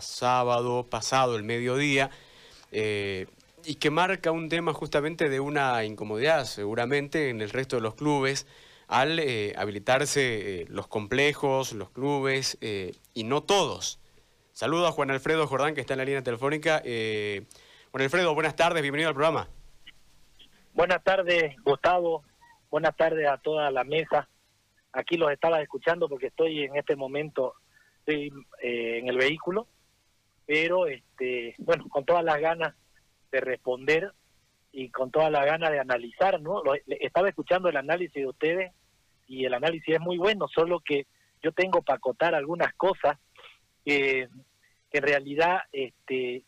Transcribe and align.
sábado 0.00 0.86
pasado, 0.88 1.36
el 1.36 1.44
mediodía, 1.44 2.10
eh, 2.70 3.26
y 3.64 3.76
que 3.76 3.90
marca 3.90 4.30
un 4.30 4.48
tema 4.48 4.72
justamente 4.72 5.28
de 5.28 5.40
una 5.40 5.84
incomodidad 5.84 6.44
seguramente 6.44 7.30
en 7.30 7.40
el 7.40 7.50
resto 7.50 7.76
de 7.76 7.82
los 7.82 7.94
clubes 7.94 8.46
al 8.88 9.18
eh, 9.18 9.54
habilitarse 9.56 10.62
eh, 10.62 10.66
los 10.68 10.86
complejos, 10.88 11.72
los 11.72 11.90
clubes, 11.90 12.58
y 12.60 13.24
no 13.24 13.42
todos. 13.42 13.98
Saludo 14.52 14.86
a 14.86 14.92
Juan 14.92 15.10
Alfredo 15.10 15.46
Jordán, 15.46 15.74
que 15.74 15.80
está 15.80 15.94
en 15.94 15.98
la 15.98 16.04
línea 16.04 16.22
telefónica. 16.22 16.82
Juan 16.82 18.02
Alfredo, 18.02 18.34
buenas 18.34 18.56
tardes, 18.56 18.82
bienvenido 18.82 19.08
al 19.08 19.14
programa. 19.14 19.48
Buenas 20.74 21.02
tardes, 21.02 21.56
Gustavo. 21.62 22.22
Buenas 22.70 22.94
tardes 22.96 23.26
a 23.28 23.38
toda 23.38 23.70
la 23.70 23.84
mesa. 23.84 24.28
Aquí 24.92 25.16
los 25.16 25.30
estaba 25.32 25.62
escuchando 25.62 26.08
porque 26.08 26.26
estoy 26.26 26.64
en 26.64 26.76
este 26.76 26.96
momento 26.96 27.54
estoy 28.04 28.32
eh, 28.62 28.98
en 28.98 29.08
el 29.08 29.16
vehículo, 29.16 29.68
pero 30.46 30.86
este, 30.86 31.54
bueno, 31.58 31.88
con 31.88 32.04
todas 32.04 32.24
las 32.24 32.40
ganas 32.40 32.74
de 33.30 33.40
responder 33.40 34.12
y 34.72 34.90
con 34.90 35.10
todas 35.10 35.30
las 35.30 35.44
ganas 35.46 35.70
de 35.70 35.78
analizar, 35.78 36.40
¿no? 36.40 36.62
estaba 36.86 37.28
escuchando 37.28 37.68
el 37.68 37.76
análisis 37.76 38.14
de 38.14 38.26
ustedes 38.26 38.72
y 39.26 39.44
el 39.44 39.54
análisis 39.54 39.94
es 39.94 40.00
muy 40.00 40.18
bueno, 40.18 40.48
solo 40.48 40.80
que 40.80 41.06
yo 41.42 41.52
tengo 41.52 41.82
para 41.82 41.98
acotar 41.98 42.34
algunas 42.34 42.74
cosas 42.74 43.18
que, 43.84 44.28
en 44.90 45.02
realidad 45.02 45.60
este, 45.72 46.36
eh, 46.36 46.44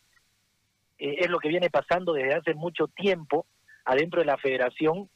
es 0.97 1.29
lo 1.29 1.39
que 1.39 1.49
viene 1.49 1.69
pasando 1.69 2.13
desde 2.13 2.35
hace 2.35 2.53
mucho 2.53 2.87
tiempo 2.87 3.47
adentro 3.85 4.19
de 4.19 4.27
la 4.27 4.37
federación, 4.37 5.09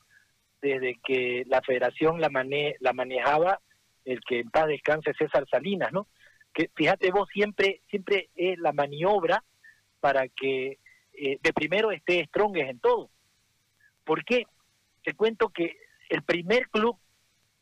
desde 0.62 1.00
que 1.06 1.44
la 1.48 1.62
federación 1.62 2.20
la, 2.20 2.30
mane 2.30 2.76
la 2.80 2.94
manejaba 2.94 3.60
el 4.06 4.20
que 4.22 4.40
en 4.40 4.50
paz 4.50 4.68
descanse 4.68 5.14
César 5.14 5.46
Salinas, 5.50 5.92
¿no? 5.92 6.08
Que 6.54 6.70
fíjate 6.76 7.12
vos 7.12 7.28
siempre 7.32 7.82
siempre 7.90 8.30
es 8.36 8.58
la 8.60 8.72
maniobra 8.74 9.44
para 10.00 10.28
que 10.28 10.80
eh, 11.14 11.38
de 11.42 11.54
primero 11.54 11.92
esté 11.92 12.24
Strongest 12.26 12.70
en 12.70 12.80
todo. 12.80 13.10
¿Por 14.04 14.24
qué? 14.24 14.46
Te 15.04 15.14
cuento 15.14 15.50
que 15.50 15.78
el 16.10 16.24
primer 16.24 16.70
club 16.70 16.98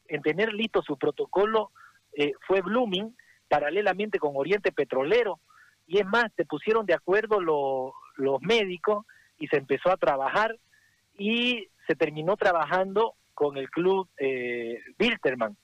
en 0.07 0.21
tener 0.21 0.53
listo 0.53 0.81
su 0.81 0.97
protocolo 0.97 1.71
eh, 2.13 2.33
fue 2.47 2.61
Blooming, 2.61 3.15
paralelamente 3.47 4.19
con 4.19 4.35
Oriente 4.35 4.71
Petrolero, 4.71 5.39
y 5.85 5.99
es 5.99 6.05
más, 6.05 6.25
se 6.35 6.45
pusieron 6.45 6.85
de 6.85 6.93
acuerdo 6.93 7.39
los 7.39 8.41
médicos 8.41 9.05
y 9.39 9.47
se 9.47 9.57
empezó 9.57 9.89
a 9.89 9.97
trabajar 9.97 10.57
y 11.17 11.69
se 11.87 11.95
terminó 11.95 12.35
trabajando 12.35 13.15
con 13.33 13.57
el 13.57 13.69
club 13.69 14.09
eh, 14.17 14.81
Bilterman. 14.97 15.55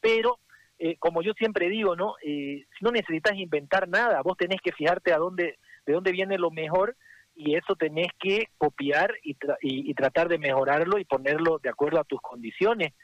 Pero 0.00 0.38
eh, 0.78 0.96
como 0.98 1.22
yo 1.22 1.32
siempre 1.32 1.68
digo, 1.68 1.96
¿no? 1.96 2.14
Eh, 2.22 2.66
no 2.80 2.92
necesitas 2.92 3.36
inventar 3.36 3.88
nada, 3.88 4.22
vos 4.22 4.36
tenés 4.36 4.60
que 4.62 4.72
fijarte 4.72 5.12
a 5.12 5.18
dónde, 5.18 5.58
de 5.84 5.92
dónde 5.92 6.12
viene 6.12 6.38
lo 6.38 6.50
mejor 6.50 6.96
y 7.34 7.56
eso 7.56 7.74
tenés 7.74 8.08
que 8.18 8.48
copiar 8.58 9.12
y, 9.22 9.36
y, 9.60 9.94
tratar 9.94 10.28
de 10.28 10.38
mejorarlo 10.38 10.98
y 10.98 11.04
ponerlo 11.04 11.58
de 11.60 11.68
acuerdo 11.68 12.00
a 12.00 12.04
tus 12.04 12.20
condiciones. 12.20 12.94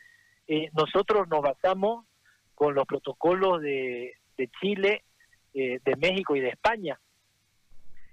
Eh, 0.46 0.70
nosotros 0.72 1.28
nos 1.28 1.40
basamos 1.40 2.06
con 2.54 2.74
los 2.74 2.84
protocolos 2.84 3.60
de, 3.60 4.14
de 4.36 4.50
Chile, 4.60 5.04
de 5.52 5.96
México 5.98 6.34
y 6.34 6.40
de 6.40 6.48
España. 6.48 6.98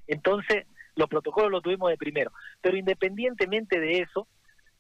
Entonces, 0.06 0.68
los 0.96 1.10
protocolos 1.10 1.50
los 1.50 1.64
tuvimos 1.64 1.90
de 1.90 1.98
primero. 1.98 2.32
Pero 2.62 2.78
independientemente 2.78 3.80
de 3.80 4.00
eso, 4.00 4.28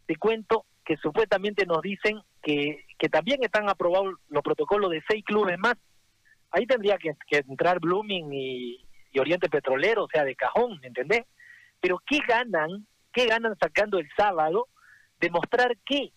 te 0.06 0.16
cuento 0.16 0.66
que 0.86 0.96
supuestamente 0.98 1.66
nos 1.66 1.82
dicen 1.82 2.22
que, 2.42 2.86
que 2.97 3.09
también 3.09 3.44
están 3.44 3.70
aprobados 3.70 4.16
los 4.30 4.44
protocolos 4.44 4.92
de 4.92 5.03
seis 5.08 5.23
clubes 5.23 5.58
más. 5.59 5.75
Ahí 6.52 6.66
tendría 6.66 6.97
que, 6.97 7.16
entrar 7.30 7.80
Blooming 7.80 8.31
y, 8.34 8.86
Oriente 9.20 9.50
Petrolero, 9.50 10.06
o 10.06 10.08
sea, 10.08 10.23
de 10.23 10.36
cajón, 10.36 10.80
¿me 10.80 10.88
¿entendés? 10.88 11.25
Pero 11.80 12.02
¿qué 12.06 12.19
ganan? 12.28 12.88
¿Qué 13.12 13.25
ganan 13.25 13.58
sacando 13.59 14.00
el 14.00 14.08
sábado? 14.16 14.67
Demostrar 15.19 15.78
que, 15.86 16.12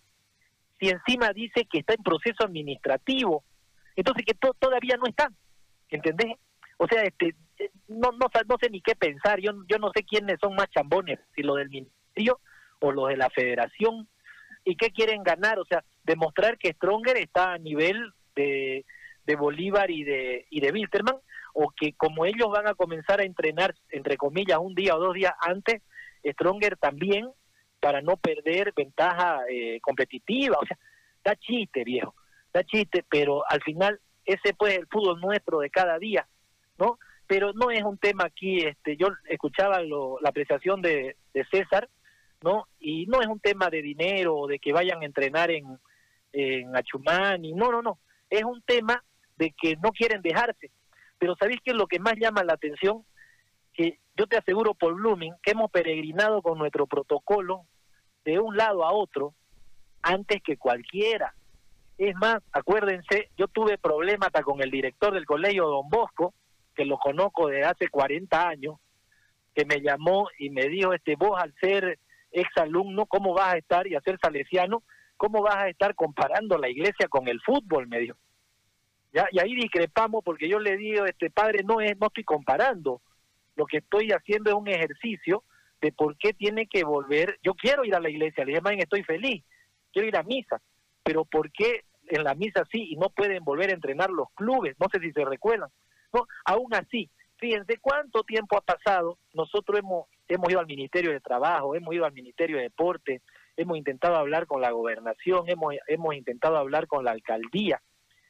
si 0.79 0.89
encima 0.89 1.33
dice 1.33 1.67
que 1.71 1.79
está 1.79 1.95
en 1.95 2.03
proceso 2.03 2.45
administrativo, 2.45 3.45
entonces 3.97 4.25
que 4.25 4.35
todavía 4.35 4.97
no 4.97 5.07
está, 5.07 5.29
¿entendés? 5.89 6.37
O 6.79 6.87
sea, 6.87 7.03
este, 7.03 7.35
no, 7.89 8.13
no, 8.13 8.27
no 8.49 8.57
sé 8.61 8.71
ni 8.71 8.81
qué 8.81 8.95
pensar, 8.95 9.41
yo, 9.41 9.53
yo 9.69 9.79
no 9.79 9.91
sé 9.95 10.05
quiénes 10.05 10.39
son 10.41 10.55
más 10.55 10.69
chambones, 10.71 11.19
si 11.35 11.43
lo 11.43 11.55
del 11.55 11.71
ministerio 11.71 12.41
o 12.81 12.93
los 12.93 13.09
de 13.09 13.17
la 13.17 13.31
federación, 13.31 14.09
y 14.65 14.77
qué 14.77 14.91
quieren 14.91 15.23
ganar, 15.23 15.59
o 15.59 15.65
sea, 15.65 15.85
demostrar 16.05 16.59
que 16.59 16.73
Stronger 16.73 17.17
está 17.17 17.53
a 17.53 17.59
nivel 17.59 18.13
de, 18.35 18.85
de 19.27 19.37
Bolívar 19.37 19.91
y 19.91 20.05
de, 20.05 20.47
y 20.51 20.61
de 20.61 20.71
Wilterman, 20.71 21.17
o 21.55 21.71
que 21.71 21.95
como 21.95 22.27
ellos 22.27 22.49
van 22.51 22.67
a 22.67 22.75
comenzar 22.75 23.21
a 23.21 23.25
entrenar, 23.25 23.75
entre 23.91 24.17
comillas, 24.17 24.59
un 24.61 24.75
día 24.75 24.97
o 24.97 25.01
dos 25.01 25.15
días 25.15 25.33
antes, 25.41 25.83
Stronger 26.25 26.77
también, 26.77 27.29
para 27.81 28.01
no 28.01 28.17
perder 28.17 28.73
ventaja 28.75 29.41
eh, 29.49 29.79
competitiva, 29.81 30.57
o 30.61 30.67
sea, 30.67 30.79
da 31.23 31.37
chiste, 31.37 31.85
viejo, 31.85 32.15
da 32.53 32.65
chiste, 32.65 33.05
pero 33.09 33.45
al 33.49 33.63
final 33.63 34.01
ese 34.25 34.55
pues 34.55 34.79
el 34.79 34.87
fútbol 34.87 35.21
nuestro 35.21 35.61
de 35.61 35.71
cada 35.71 35.99
día, 35.99 36.27
¿no? 36.79 36.99
Pero 37.27 37.53
no 37.53 37.71
es 37.71 37.83
un 37.83 37.99
tema 37.99 38.25
aquí, 38.25 38.59
este, 38.59 38.97
yo 38.97 39.09
escuchaba 39.29 39.83
la 39.83 40.29
apreciación 40.29 40.83
de, 40.83 41.17
de 41.33 41.45
César, 41.51 41.89
¿no? 42.43 42.69
Y 42.79 43.07
no 43.07 43.21
es 43.21 43.27
un 43.27 43.41
tema 43.41 43.69
de 43.71 43.83
dinero 43.83 44.37
o 44.37 44.47
de 44.47 44.59
que 44.59 44.73
vayan 44.73 45.03
a 45.03 45.07
entrenar 45.07 45.51
en, 45.51 45.79
en 46.35 46.77
Achumani, 46.77 47.53
no, 47.53 47.71
no, 47.71 47.81
no, 47.81 47.99
es 48.29 48.43
un 48.43 48.61
tema 48.63 49.03
de 49.37 49.55
que 49.57 49.77
no 49.77 49.91
quieren 49.91 50.21
dejarse. 50.21 50.71
Pero 51.19 51.37
¿sabéis 51.37 51.61
qué 51.65 51.71
es 51.71 51.77
lo 51.77 51.87
que 51.87 52.01
más 52.01 52.15
llama 52.19 52.45
la 52.45 52.55
atención? 52.55 53.05
Que 53.73 53.99
yo 54.17 54.27
te 54.27 54.37
aseguro 54.37 54.75
por 54.75 54.95
Blooming 54.95 55.35
que 55.43 55.53
hemos 55.53 55.71
peregrinado 55.71 56.43
con 56.43 56.59
nuestro 56.59 56.87
protocolo 56.87 57.67
de 58.25 58.39
un 58.39 58.57
lado 58.57 58.85
a 58.85 58.93
otro 58.93 59.35
antes 60.03 60.43
que 60.43 60.57
cualquiera. 60.57 61.35
Es 61.97 62.15
más, 62.17 62.39
acuérdense, 62.53 63.31
yo 63.37 63.47
tuve 63.47 63.79
problemas 63.79 64.27
hasta 64.27 64.43
con 64.43 64.61
el 64.61 64.71
director 64.71 65.15
del 65.15 65.27
colegio 65.27 65.67
Don 65.67 65.89
Bosco, 65.89 66.35
que 66.75 66.85
lo 66.85 66.99
conozco 66.99 67.49
de 67.49 67.65
hace 67.65 67.89
40 67.89 68.49
años, 68.49 68.77
que 69.55 69.65
me 69.65 69.81
llamó 69.81 70.29
y 70.39 70.51
me 70.51 70.69
dijo, 70.69 70.93
este, 70.93 71.15
vos 71.15 71.41
al 71.41 71.55
ser 71.61 72.01
exalumno, 72.33 73.07
¿cómo 73.07 73.33
vas 73.33 73.55
a 73.55 73.59
estar 73.59 73.87
y 73.87 73.95
a 73.95 74.01
ser 74.01 74.19
salesiano? 74.21 74.83
¿Cómo 75.17 75.43
vas 75.43 75.57
a 75.57 75.69
estar 75.69 75.95
comparando 75.95 76.59
la 76.59 76.69
iglesia 76.69 77.09
con 77.09 77.29
el 77.29 77.41
fútbol? 77.41 77.87
Me 77.87 78.01
dijo. 78.01 78.17
¿Ya? 79.13 79.27
Y 79.31 79.39
ahí 79.39 79.55
discrepamos 79.55 80.25
porque 80.25 80.49
yo 80.49 80.59
le 80.59 80.77
digo, 80.77 81.07
este 81.07 81.31
padre, 81.31 81.63
no 81.65 81.81
es, 81.81 81.97
no 81.99 82.09
estoy 82.09 82.25
comparando. 82.25 83.01
Lo 83.57 83.67
que 83.67 83.79
estoy 83.79 84.11
haciendo 84.11 84.51
es 84.51 84.57
un 84.57 84.69
ejercicio 84.69 85.45
de 85.81 85.93
por 85.93 86.17
qué 86.17 86.33
tiene 86.33 86.67
que 86.67 86.83
volver. 86.85 87.39
Yo 87.43 87.55
quiero 87.55 87.85
ir 87.85 87.95
a 87.95 88.01
la 88.01 88.11
iglesia, 88.11 88.45
le 88.45 88.59
dije, 88.59 88.83
estoy 88.83 89.05
feliz, 89.05 89.45
quiero 89.93 90.09
ir 90.09 90.17
a 90.17 90.23
misa, 90.23 90.61
pero 91.03 91.25
¿por 91.25 91.53
qué 91.53 91.85
en 92.09 92.25
la 92.25 92.35
misa 92.35 92.65
sí 92.73 92.89
y 92.91 92.97
no 92.97 93.11
pueden 93.11 93.45
volver 93.45 93.71
a 93.71 93.75
entrenar 93.75 94.11
los 94.11 94.29
clubes? 94.35 94.75
No 94.81 94.87
sé 94.93 94.99
si 95.01 95.13
se 95.13 95.25
recuerdan. 95.25 95.71
No, 96.13 96.27
aún 96.45 96.75
así, 96.75 97.09
fíjense 97.37 97.79
cuánto 97.81 98.25
tiempo 98.25 98.57
ha 98.57 98.63
pasado, 98.63 99.19
nosotros 99.33 99.79
hemos 99.79 100.07
hemos 100.29 100.51
ido 100.51 100.61
al 100.61 100.67
Ministerio 100.67 101.11
de 101.11 101.21
Trabajo, 101.21 101.75
hemos 101.75 101.95
ido 101.95 102.05
al 102.05 102.13
Ministerio 102.13 102.57
de 102.57 102.65
Deporte, 102.65 103.23
hemos 103.57 103.77
intentado 103.77 104.17
hablar 104.17 104.47
con 104.47 104.61
la 104.61 104.71
gobernación, 104.71 105.49
hemos, 105.49 105.75
hemos 105.87 106.15
intentado 106.15 106.57
hablar 106.57 106.87
con 106.87 107.05
la 107.05 107.13
alcaldía. 107.13 107.81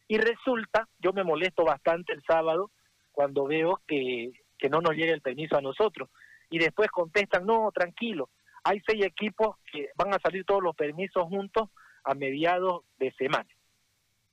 Y 0.07 0.19
resulta, 0.19 0.89
yo 0.99 1.12
me 1.12 1.25
molesto 1.25 1.65
bastante 1.65 2.12
el 2.12 2.23
sábado 2.23 2.71
cuando 3.12 3.47
veo 3.47 3.81
que, 3.87 4.33
que 4.59 4.69
no 4.69 4.81
nos 4.81 4.95
llega 4.95 5.15
el 5.15 5.23
permiso 5.23 5.57
a 5.57 5.62
nosotros. 5.62 6.11
Y 6.51 6.59
después 6.59 6.91
contestan, 6.91 7.47
no, 7.47 7.71
tranquilo, 7.73 8.29
hay 8.65 8.81
seis 8.87 9.05
equipos 9.05 9.57
que 9.71 9.91
van 9.97 10.12
a 10.15 10.19
salir 10.19 10.45
todos 10.45 10.62
los 10.62 10.75
permisos 10.75 11.25
juntos 11.25 11.69
a 12.05 12.15
mediados 12.15 12.83
de 12.99 13.12
semana. 13.12 13.49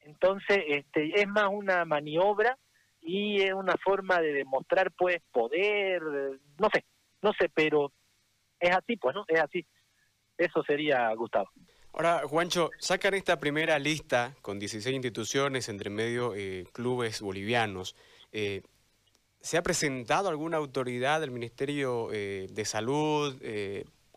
Entonces, 0.02 0.60
este, 0.68 1.20
es 1.20 1.28
más 1.28 1.50
una 1.52 1.86
maniobra 1.86 2.58
y 3.02 3.42
es 3.42 3.54
una 3.54 3.76
forma 3.84 4.20
de 4.20 4.34
demostrar 4.34 4.92
pues 4.92 5.22
poder, 5.32 6.02
no 6.02 6.70
sé, 6.74 6.86
no 7.22 7.34
sé, 7.34 7.50
pero 7.54 7.92
es 8.60 8.72
así, 8.76 8.96
pues, 8.98 9.16
¿no? 9.16 9.26
Es 9.28 9.40
así. 9.42 9.66
Eso 10.42 10.64
sería, 10.64 11.14
Gustavo. 11.14 11.52
Ahora, 11.94 12.24
Juancho, 12.28 12.72
sacan 12.80 13.14
esta 13.14 13.40
primera 13.40 13.78
lista 13.78 14.34
con 14.42 14.58
16 14.58 14.96
instituciones, 14.96 15.70
entre 15.70 15.92
medio 15.92 16.34
eh, 16.34 16.66
clubes 16.74 17.22
bolivianos. 17.22 17.96
Eh, 18.32 18.64
¿Se 19.40 19.58
ha 19.58 19.62
presentado 19.62 20.30
alguna 20.30 20.58
autoridad 20.58 21.22
del 21.22 21.30
Ministerio 21.30 22.12
eh, 22.12 22.48
de 22.50 22.66
Salud 22.66 23.40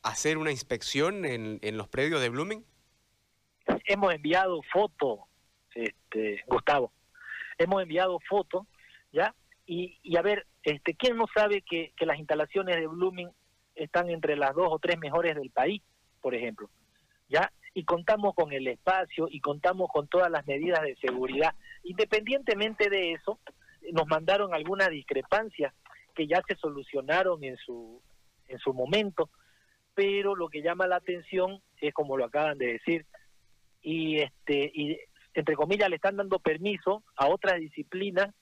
a 0.02 0.08
hacer 0.08 0.38
una 0.38 0.50
inspección 0.50 1.26
en, 1.26 1.58
en, 1.60 1.76
los 1.76 1.88
predios 1.88 2.22
de 2.22 2.30
Blooming? 2.30 2.64
Hemos 3.84 4.14
enviado 4.14 4.62
fotos, 4.72 5.20
este, 5.74 6.42
Gustavo. 6.46 6.90
Hemos 7.58 7.82
enviado 7.82 8.18
fotos, 8.26 8.66
¿ya? 9.12 9.34
Y, 9.66 9.98
y 10.02 10.16
a 10.16 10.22
ver, 10.22 10.46
este, 10.62 10.94
¿Quién 10.94 11.18
no 11.18 11.26
sabe 11.34 11.60
que, 11.60 11.92
que 11.94 12.06
las 12.06 12.18
instalaciones 12.18 12.76
de 12.76 12.86
Blooming 12.86 13.30
están 13.74 14.08
entre 14.08 14.36
las 14.36 14.54
dos 14.54 14.68
o 14.70 14.78
tres 14.78 14.98
mejores 14.98 15.34
del 15.34 15.50
país, 15.50 15.82
por 16.24 16.34
ejemplo? 16.34 16.70
¿Ya? 17.28 17.52
Y 17.74 17.84
contamos 17.84 18.34
con 18.34 18.50
el 18.50 18.66
espacio 18.66 19.28
y 19.30 19.40
contamos 19.40 19.90
con 19.92 20.08
todas 20.08 20.30
las 20.30 20.46
medidas 20.46 20.80
de 20.80 20.96
seguridad. 20.96 21.54
Independientemente 21.82 22.88
de 22.88 23.12
eso, 23.12 23.38
nos 23.92 24.06
mandaron 24.06 24.54
algunas 24.54 24.88
discrepancias 24.88 25.74
que 26.14 26.26
ya 26.26 26.40
se 26.48 26.56
solucionaron 26.56 27.44
en 27.44 27.58
su, 27.58 28.00
en 28.48 28.58
su 28.58 28.72
momento, 28.72 29.28
pero 29.94 30.34
lo 30.34 30.48
que 30.48 30.62
llama 30.62 30.86
la 30.86 30.96
atención 30.96 31.60
es 31.78 31.92
como 31.92 32.16
lo 32.16 32.24
acaban 32.24 32.56
de 32.56 32.72
decir, 32.72 33.04
y 33.82 34.20
este 34.20 34.72
y 34.72 34.98
entre 35.34 35.56
comillas 35.56 35.90
le 35.90 35.96
están 35.96 36.16
dando 36.16 36.38
permiso 36.38 37.04
a 37.16 37.28
otras 37.28 37.60
disciplinas 37.60 38.34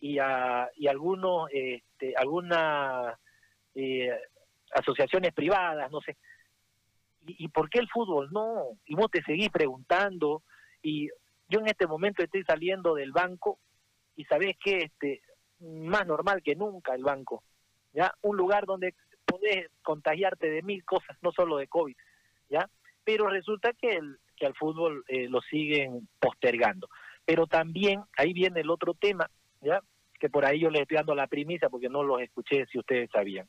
y 0.00 0.18
a 0.18 0.68
y 0.74 0.88
algunos 0.88 1.48
este, 1.52 2.12
algunas 2.16 3.16
eh, 3.76 4.10
asociaciones 4.74 5.32
privadas, 5.32 5.92
no 5.92 6.00
sé. 6.00 6.16
¿Y, 7.26 7.44
¿Y 7.44 7.48
por 7.48 7.68
qué 7.68 7.78
el 7.78 7.88
fútbol 7.88 8.30
no? 8.32 8.78
Y 8.86 8.94
vos 8.94 9.10
te 9.10 9.22
seguís 9.22 9.50
preguntando 9.50 10.42
y 10.82 11.08
yo 11.48 11.60
en 11.60 11.66
este 11.66 11.86
momento 11.86 12.22
estoy 12.22 12.44
saliendo 12.44 12.94
del 12.94 13.12
banco 13.12 13.58
y 14.16 14.24
sabés 14.24 14.56
que 14.62 14.78
este 14.84 15.22
más 15.60 16.06
normal 16.06 16.42
que 16.42 16.54
nunca 16.54 16.94
el 16.94 17.04
banco, 17.04 17.42
ya 17.92 18.14
un 18.22 18.36
lugar 18.36 18.64
donde 18.64 18.94
podés 19.26 19.68
contagiarte 19.82 20.50
de 20.50 20.62
mil 20.62 20.84
cosas, 20.84 21.16
no 21.20 21.32
solo 21.32 21.58
de 21.58 21.68
COVID, 21.68 21.96
ya, 22.48 22.68
pero 23.04 23.28
resulta 23.28 23.72
que 23.74 23.96
el 23.96 24.18
que 24.36 24.46
al 24.46 24.54
fútbol 24.54 25.04
eh, 25.06 25.28
lo 25.28 25.42
siguen 25.42 26.08
postergando. 26.18 26.88
Pero 27.26 27.46
también 27.46 28.02
ahí 28.16 28.32
viene 28.32 28.60
el 28.60 28.70
otro 28.70 28.94
tema, 28.94 29.30
ya, 29.60 29.80
que 30.18 30.30
por 30.30 30.46
ahí 30.46 30.60
yo 30.60 30.70
les 30.70 30.82
estoy 30.82 30.96
dando 30.96 31.14
la 31.14 31.26
primicia 31.26 31.68
porque 31.68 31.90
no 31.90 32.02
los 32.02 32.22
escuché 32.22 32.64
si 32.66 32.78
ustedes 32.78 33.10
sabían. 33.10 33.46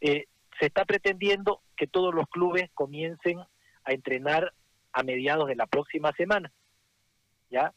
Eh, 0.00 0.24
se 0.60 0.66
está 0.66 0.84
pretendiendo 0.84 1.62
que 1.76 1.86
todos 1.86 2.14
los 2.14 2.28
clubes 2.28 2.70
comiencen 2.74 3.38
a 3.38 3.92
entrenar 3.92 4.52
a 4.92 5.02
mediados 5.02 5.48
de 5.48 5.56
la 5.56 5.66
próxima 5.66 6.12
semana, 6.12 6.52
¿ya? 7.48 7.72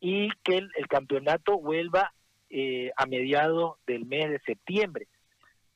Y 0.00 0.30
que 0.44 0.58
el, 0.58 0.88
campeonato 0.88 1.58
vuelva 1.58 2.12
eh, 2.48 2.92
a 2.96 3.06
mediados 3.06 3.76
del 3.86 4.06
mes 4.06 4.30
de 4.30 4.38
septiembre. 4.40 5.08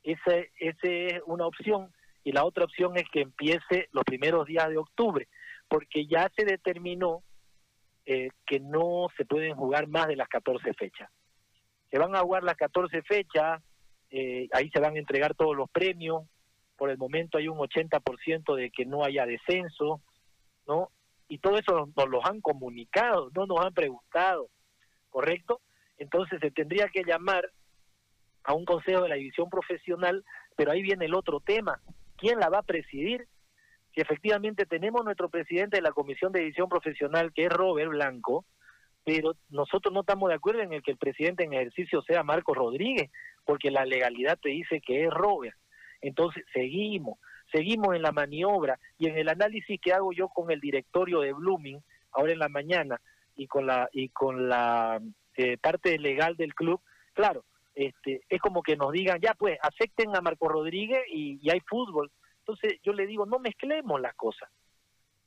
Esa, 0.05 0.37
esa 0.59 0.89
es 0.89 1.21
una 1.27 1.47
opción. 1.47 1.93
Y 2.23 2.33
la 2.33 2.45
otra 2.45 2.65
opción 2.65 2.97
es 2.97 3.05
que 3.11 3.23
empiece 3.23 3.89
los 3.93 4.05
primeros 4.05 4.47
días 4.47 4.69
de 4.69 4.77
octubre, 4.77 5.27
porque 5.69 6.07
ya 6.07 6.31
se 6.37 6.45
determinó 6.45 7.25
eh, 8.07 8.29
que 8.47 8.61
no 8.61 9.09
se 9.17 9.25
pueden 9.25 9.57
jugar 9.57 9.89
más 9.89 10.07
de 10.07 10.17
las 10.17 10.29
14 10.29 10.75
fechas. 10.75 11.11
Se 11.91 11.99
van 11.99 12.15
a 12.15 12.21
jugar 12.21 12.45
las 12.45 12.57
14 12.57 13.03
fechas, 13.03 13.61
eh, 14.11 14.49
ahí 14.53 14.71
se 14.71 14.81
van 14.81 14.97
a 14.97 14.99
entregar 14.99 15.35
todos 15.35 15.57
los 15.57 15.71
premios, 15.71 16.25
por 16.77 16.91
el 16.91 16.99
momento 16.99 17.39
hay 17.39 17.47
un 17.47 17.59
80% 17.59 18.55
de 18.55 18.71
que 18.71 18.87
no 18.87 19.05
haya 19.05 19.27
descenso, 19.27 20.01
¿no? 20.67 20.91
Y 21.29 21.39
todo 21.39 21.59
eso 21.59 21.91
nos, 21.95 22.09
los 22.09 22.25
han 22.25 22.41
comunicado, 22.41 23.31
no 23.35 23.47
nos 23.47 23.65
han 23.65 23.75
preguntado, 23.75 24.49
¿correcto? 25.11 25.61
Entonces 25.99 26.41
se 26.41 26.51
tendría 26.51 26.89
que 26.89 27.05
llamar 27.05 27.51
a 28.45 28.55
un 28.55 28.65
consejo 28.65 29.03
de 29.03 29.11
la 29.11 29.17
división 29.17 29.51
profesional, 29.51 30.25
pero 30.57 30.73
ahí 30.73 30.83
viene 30.83 31.05
el 31.05 31.15
otro 31.15 31.41
tema. 31.41 31.81
¿Quién 32.17 32.41
la 32.41 32.49
va 32.49 32.59
a 32.59 32.63
presidir? 32.63 33.29
Si 33.95 34.01
efectivamente 34.01 34.67
tenemos 34.67 35.05
nuestro 35.05 35.29
presidente 35.29 35.77
de 35.77 35.83
la 35.83 35.93
Comisión 35.93 36.33
de 36.33 36.41
División 36.41 36.69
Profesional, 36.69 37.33
que 37.35 37.45
es 37.45 37.53
Robert 37.53 37.91
Blanco, 37.91 38.47
pero 39.05 39.35
nosotros 39.49 39.93
no 39.93 40.01
estamos 40.01 40.29
de 40.29 40.37
acuerdo 40.37 40.63
en 40.63 40.73
el 40.73 40.83
que 40.83 40.93
el 40.93 40.99
presidente 40.99 41.45
en 41.45 41.53
ejercicio 41.53 42.03
sea 42.03 42.23
Marco 42.23 42.55
Rodríguez, 42.55 43.11
porque 43.45 43.71
la 43.71 43.85
legalidad 43.85 44.39
te 44.39 44.51
dice 44.51 44.81
que 44.81 45.05
es 45.05 45.11
Robert. 45.11 45.57
Entonces 46.01 46.45
seguimos, 46.53 47.19
seguimos 47.53 47.95
en 47.95 48.03
la 48.03 48.13
maniobra 48.13 48.79
y 48.99 49.09
en 49.09 49.19
el 49.19 49.29
análisis 49.29 49.81
que 49.81 49.93
hago 49.93 50.13
yo 50.13 50.29
con 50.29 50.51
el 50.51 50.61
directorio 50.61 51.21
de 51.21 51.33
Blooming, 51.33 51.83
ahora 52.13 52.33
en 52.33 52.39
la 52.39 52.49
mañana, 52.49 53.01
y 53.37 53.47
con 53.47 53.67
la, 53.67 53.89
y 53.93 54.09
con 54.11 54.49
la 54.49 55.01
eh, 55.37 55.57
parte 55.59 55.99
legal 55.99 56.37
del 56.37 56.55
club, 56.55 56.81
claro, 57.15 57.45
este, 57.75 58.23
es 58.29 58.41
como 58.41 58.63
que 58.63 58.77
nos 58.77 58.93
digan, 58.93 59.21
ya 59.21 59.35
pues, 59.35 59.59
acepten 59.63 60.15
a 60.15 60.21
Marco 60.21 60.49
Rodríguez 60.49 61.03
y 61.09 61.49
hay 61.51 61.61
fútbol. 61.61 62.11
Entonces 62.41 62.81
yo 62.83 62.93
le 62.93 63.07
digo, 63.07 63.27
no 63.27 63.39
mezclemos 63.39 64.01
las 64.01 64.15
cosas, 64.15 64.51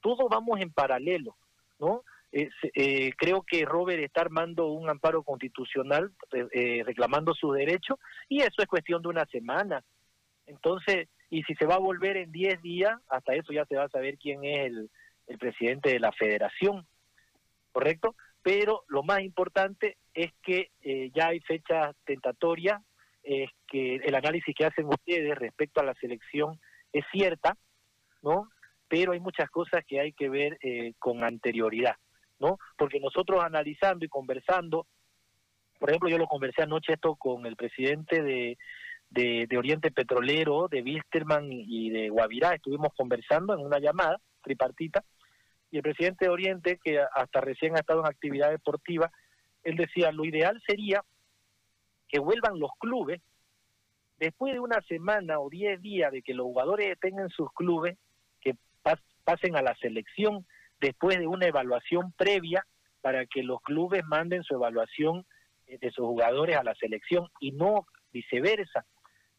todos 0.04 0.30
vamos 0.30 0.60
en 0.60 0.72
paralelo, 0.72 1.38
¿no? 1.80 2.04
Eh, 2.34 2.50
eh, 2.74 3.12
creo 3.16 3.44
que 3.44 3.64
Robert 3.64 4.04
está 4.04 4.22
armando 4.22 4.68
un 4.68 4.90
amparo 4.90 5.24
constitucional 5.24 6.12
eh, 6.52 6.84
reclamando 6.84 7.34
su 7.34 7.52
derecho 7.54 8.00
y 8.28 8.42
eso 8.42 8.62
es 8.62 8.68
cuestión 8.68 9.02
de 9.02 9.08
una 9.08 9.26
semana. 9.28 9.84
Entonces, 10.46 11.08
y 11.30 11.44
si 11.44 11.56
se 11.56 11.66
va 11.66 11.76
a 11.76 11.80
volver 11.80 12.18
en 12.18 12.32
10 12.32 12.62
días, 12.62 13.00
hasta 13.08 13.34
eso 13.34 13.54
ya 13.54 13.66
se 13.66 13.76
va 13.76 13.86
a 13.86 13.90
saber 13.90 14.18
quién 14.18 14.44
es 14.44 14.66
el, 14.66 14.90
el 15.28 15.38
presidente 15.38 15.92
de 15.92 16.00
la 16.00 16.12
federación, 16.12 16.86
¿correcto? 17.72 18.16
pero 18.44 18.84
lo 18.90 19.02
más 19.04 19.22
importante 19.22 19.98
es 20.14 20.32
que 20.44 20.70
eh, 20.82 21.10
ya 21.16 21.30
hay 21.30 21.40
fechas 21.40 21.96
tentatorias, 22.06 22.82
es 23.24 23.50
que 23.68 23.96
el 23.96 24.14
análisis 24.14 24.54
que 24.54 24.66
hacen 24.66 24.86
ustedes 24.86 25.36
respecto 25.38 25.80
a 25.80 25.86
la 25.86 25.94
selección 25.96 26.60
es 26.92 27.06
cierta, 27.12 27.58
¿no? 28.22 28.50
Pero 28.90 29.14
hay 29.14 29.22
muchas 29.22 29.50
cosas 29.50 29.84
que 29.88 30.02
hay 30.02 30.12
que 30.12 30.30
ver 30.30 30.60
eh, 30.62 30.94
con 31.00 31.24
anterioridad, 31.24 31.96
¿no? 32.44 32.60
Porque 32.78 33.00
nosotros 33.00 33.44
analizando 33.44 34.06
y 34.06 34.10
conversando, 34.10 34.86
por 35.80 35.90
ejemplo, 35.90 36.10
yo 36.10 36.18
lo 36.18 36.28
conversé 36.28 36.64
anoche 36.64 36.94
esto 36.94 37.16
con 37.16 37.46
el 37.46 37.56
presidente 37.56 38.22
de, 38.22 38.58
de, 39.10 39.58
Oriente 39.58 39.92
Petrolero, 39.92 40.68
de 40.68 40.82
Wisterman 40.82 41.48
y 41.50 41.90
de 41.90 42.10
Guavirá, 42.10 42.54
estuvimos 42.54 42.90
conversando 42.96 43.54
en 43.54 43.62
una 43.62 43.80
llamada 43.80 44.20
tripartita, 44.42 45.04
y 45.72 45.78
el 45.78 45.84
presidente 45.84 46.26
de 46.26 46.32
Oriente, 46.32 46.80
que 46.84 47.00
hasta 47.00 47.42
recién 47.42 47.76
ha 47.76 47.80
estado 47.80 48.02
en 48.02 48.08
actividad 48.08 48.52
deportiva, 48.52 49.10
él 49.64 49.78
decía, 49.78 50.12
lo 50.12 50.26
ideal 50.26 50.62
sería 50.68 51.02
que 52.10 52.20
vuelvan 52.20 52.60
los 52.60 52.72
clubes 52.80 53.22
después 54.20 54.54
de 54.54 54.60
una 54.60 54.82
semana 54.82 55.40
o 55.40 55.50
diez 55.50 55.82
días 55.82 56.12
de 56.12 56.22
que 56.22 56.34
los 56.34 56.46
jugadores 56.46 57.00
tengan 57.00 57.30
sus 57.30 57.52
clubes, 57.54 57.98
que 58.40 58.56
pas 58.84 59.00
pasen 59.24 59.56
a 59.56 59.62
la 59.62 59.74
selección 59.76 60.46
después 60.84 61.18
de 61.18 61.28
una 61.28 61.48
evaluación 61.48 62.12
previa 62.14 62.66
para 63.02 63.26
que 63.26 63.42
los 63.42 63.62
clubes 63.62 64.04
manden 64.06 64.44
su 64.44 64.54
evaluación 64.54 65.26
de 65.66 65.92
sus 65.92 66.06
jugadores 66.06 66.58
a 66.58 66.64
la 66.64 66.76
selección 66.76 67.28
y 67.40 67.52
no 67.52 67.88
viceversa. 68.12 68.86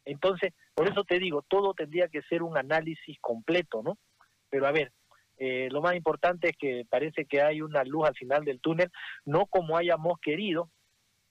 Entonces, 0.05 0.52
por 0.75 0.88
eso 0.88 1.05
te 1.05 1.19
digo, 1.19 1.43
todo 1.43 1.75
tendría 1.75 2.08
que 2.08 2.23
ser 2.23 2.43
un 2.43 2.56
análisis 2.56 3.19
completo, 3.20 3.82
¿no? 3.82 3.99
Pero 4.50 4.67
a 4.67 4.73
ver, 4.73 4.93
eh, 5.38 5.69
lo 5.70 5.81
más 5.81 5.94
importante 5.96 6.50
es 6.50 6.56
que 6.56 6.85
parece 6.88 7.25
que 7.25 7.43
hay 7.43 7.61
una 7.61 7.85
luz 7.85 8.08
al 8.08 8.14
final 8.14 8.44
del 8.44 8.61
túnel, 8.61 8.91
no 9.25 9.46
como 9.46 9.76
hayamos 9.76 10.19
querido, 10.20 10.70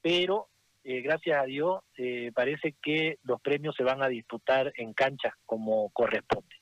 pero 0.01 0.49
eh, 0.83 1.01
gracias 1.01 1.41
a 1.41 1.45
Dios 1.45 1.81
eh, 1.97 2.31
parece 2.33 2.75
que 2.81 3.17
los 3.23 3.39
premios 3.41 3.75
se 3.75 3.83
van 3.83 4.03
a 4.03 4.09
disputar 4.09 4.73
en 4.75 4.93
cancha 4.93 5.33
como 5.45 5.89
corresponde. 5.91 6.55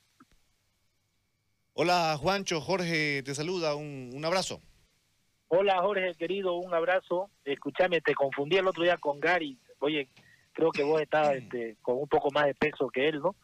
Hola 1.74 2.18
Juancho, 2.20 2.60
Jorge 2.60 3.24
te 3.24 3.34
saluda, 3.34 3.76
un, 3.76 4.12
un 4.14 4.26
abrazo. 4.26 4.62
Hola 5.48 5.82
Jorge, 5.82 6.16
querido, 6.16 6.56
un 6.56 6.74
abrazo. 6.74 7.30
Escúchame, 7.46 8.02
te 8.02 8.14
confundí 8.14 8.58
el 8.58 8.68
otro 8.68 8.84
día 8.84 8.98
con 8.98 9.20
Gary. 9.20 9.58
Oye, 9.80 10.10
creo 10.54 10.72
que 10.72 10.84
vos 10.84 11.02
estabas 11.02 11.36
este, 11.36 11.78
con 11.82 11.98
un 11.98 12.08
poco 12.08 12.30
más 12.32 12.46
de 12.46 12.56
peso 12.56 12.90
que 12.90 13.08
él, 13.10 13.20
¿no? 13.20 13.36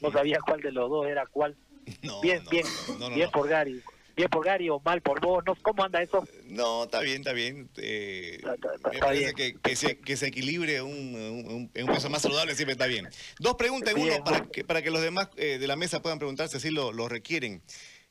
No 0.00 0.10
sabía 0.10 0.38
cuál 0.44 0.60
de 0.60 0.72
los 0.72 0.90
dos 0.90 1.06
era 1.06 1.26
cuál. 1.26 1.56
No, 2.02 2.22
bien, 2.22 2.42
no, 2.44 2.50
bien, 2.50 2.66
no, 2.98 3.10
bien 3.10 3.30
por 3.30 3.46
Gary. 3.46 3.82
Bien 4.16 4.28
por 4.28 4.44
Gary 4.44 4.68
o 4.70 4.80
mal 4.84 5.02
por 5.02 5.20
vos, 5.20 5.42
¿no? 5.44 5.54
¿Cómo 5.56 5.82
anda 5.84 6.00
eso? 6.02 6.26
No, 6.44 6.84
está 6.84 7.00
bien, 7.00 7.18
está 7.18 7.32
bien. 7.32 7.68
Eh, 7.78 8.36
Está- 8.36 8.54
está- 8.54 8.90
me 8.90 8.98
parece 8.98 9.32
bien. 9.34 9.34
que, 9.34 9.54
que, 9.60 9.76
se, 9.76 9.98
que 9.98 10.16
se 10.16 10.28
equilibre 10.28 10.82
un, 10.82 10.92
un, 11.16 11.70
un 11.74 11.86
peso 11.94 12.08
más 12.10 12.22
saludable 12.22 12.54
siempre 12.54 12.72
está 12.72 12.86
bien. 12.86 13.08
Dos 13.40 13.54
preguntas 13.56 13.94
en 13.94 14.02
uno 14.02 14.22
para 14.24 14.46
que, 14.46 14.64
para 14.64 14.82
que 14.82 14.90
los 14.90 15.02
demás 15.02 15.28
eh, 15.36 15.58
de 15.58 15.66
la 15.66 15.74
mesa 15.76 16.00
puedan 16.00 16.18
preguntarse 16.18 16.60
si 16.60 16.70
lo, 16.70 16.92
lo 16.92 17.08
requieren. 17.08 17.62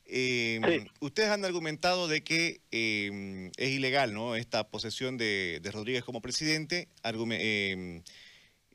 Eh, 0.06 0.60
Sí. 0.68 0.92
Ustedes 1.00 1.30
han 1.30 1.46
argumentado 1.46 2.10
de 2.10 2.22
que 2.24 2.60
eh, 2.72 3.50
es 3.56 3.70
ilegal 3.70 4.14
¿no? 4.14 4.36
esta 4.36 4.68
posesión 4.70 5.18
de, 5.18 5.60
de 5.62 5.72
Rodríguez 5.72 6.04
como 6.04 6.22
presidente, 6.22 6.90
argume- 7.04 7.38
eh, 7.40 8.02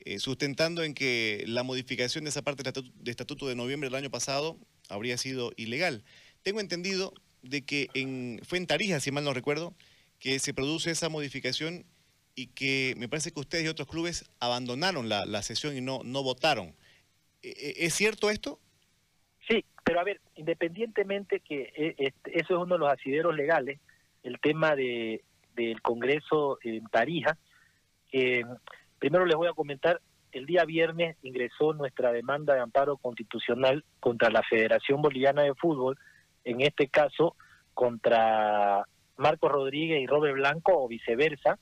eh, 0.05 0.17
sustentando 0.19 0.83
en 0.83 0.95
que 0.95 1.43
la 1.47 1.61
modificación 1.61 2.23
de 2.23 2.31
esa 2.31 2.41
parte 2.41 2.63
del 2.63 2.69
estatuto, 2.69 2.91
de 3.03 3.11
estatuto 3.11 3.47
de 3.47 3.55
noviembre 3.55 3.87
del 3.89 3.95
año 3.95 4.09
pasado 4.09 4.57
habría 4.89 5.17
sido 5.17 5.51
ilegal. 5.57 6.03
Tengo 6.43 6.59
entendido 6.59 7.13
de 7.41 7.65
que 7.65 7.87
en, 7.93 8.39
fue 8.43 8.57
en 8.57 8.67
Tarija, 8.67 8.99
si 8.99 9.11
mal 9.11 9.23
no 9.23 9.33
recuerdo, 9.33 9.73
que 10.19 10.39
se 10.39 10.53
produce 10.53 10.91
esa 10.91 11.09
modificación 11.09 11.85
y 12.35 12.47
que 12.47 12.93
me 12.97 13.09
parece 13.09 13.31
que 13.31 13.39
ustedes 13.39 13.65
y 13.65 13.67
otros 13.67 13.87
clubes 13.87 14.29
abandonaron 14.39 15.09
la, 15.09 15.41
sesión 15.41 15.75
y 15.75 15.81
no, 15.81 16.01
no 16.03 16.23
votaron. 16.23 16.75
¿E- 17.41 17.49
e- 17.49 17.85
¿Es 17.85 17.93
cierto 17.93 18.29
esto? 18.29 18.59
Sí, 19.47 19.65
pero 19.83 19.99
a 19.99 20.03
ver, 20.03 20.21
independientemente 20.35 21.39
que 21.39 21.73
eh, 21.75 21.95
este, 21.97 22.39
eso 22.39 22.55
es 22.55 22.63
uno 22.63 22.75
de 22.75 22.79
los 22.79 22.91
asideros 22.91 23.35
legales, 23.35 23.79
el 24.23 24.39
tema 24.39 24.75
de 24.75 25.23
del 25.55 25.81
Congreso 25.81 26.57
en 26.63 26.85
Tarija, 26.85 27.37
eh, 28.13 28.43
primero 28.97 29.25
les 29.25 29.35
voy 29.35 29.47
a 29.47 29.53
comentar, 29.53 29.99
el 30.31 30.45
día 30.45 30.63
viernes 30.63 31.17
ingresó 31.21 31.73
nuestra 31.73 32.11
demanda 32.11 32.53
de 32.53 32.61
amparo 32.61 32.97
constitucional 32.97 33.83
contra 33.99 34.29
la 34.29 34.43
Federación 34.43 35.01
Boliviana 35.01 35.41
de 35.41 35.55
Fútbol, 35.55 35.97
en 36.49 36.61
este 36.61 36.87
caso 36.87 37.35
contra 37.73 38.83
Marcos 39.17 39.51
Rodríguez 39.51 40.01
y 40.01 40.07
Robert 40.07 40.35
Blanco 40.35 40.83
o 40.83 40.87
viceversa, 40.87 41.59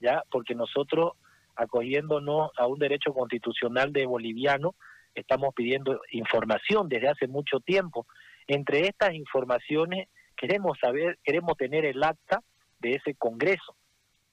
ya 0.00 0.22
porque 0.30 0.54
nosotros 0.54 1.12
acogiéndonos 1.54 2.50
a 2.58 2.66
un 2.66 2.78
derecho 2.78 3.14
constitucional 3.14 3.92
de 3.92 4.04
boliviano 4.04 4.74
estamos 5.14 5.54
pidiendo 5.54 6.00
información 6.10 6.88
desde 6.88 7.08
hace 7.08 7.28
mucho 7.28 7.60
tiempo. 7.60 8.06
Entre 8.48 8.88
estas 8.88 9.14
informaciones 9.14 10.08
queremos 10.36 10.76
saber, 10.78 11.18
queremos 11.22 11.56
tener 11.56 11.84
el 11.84 12.02
acta 12.02 12.42
de 12.80 12.94
ese 12.94 13.14
congreso, 13.14 13.76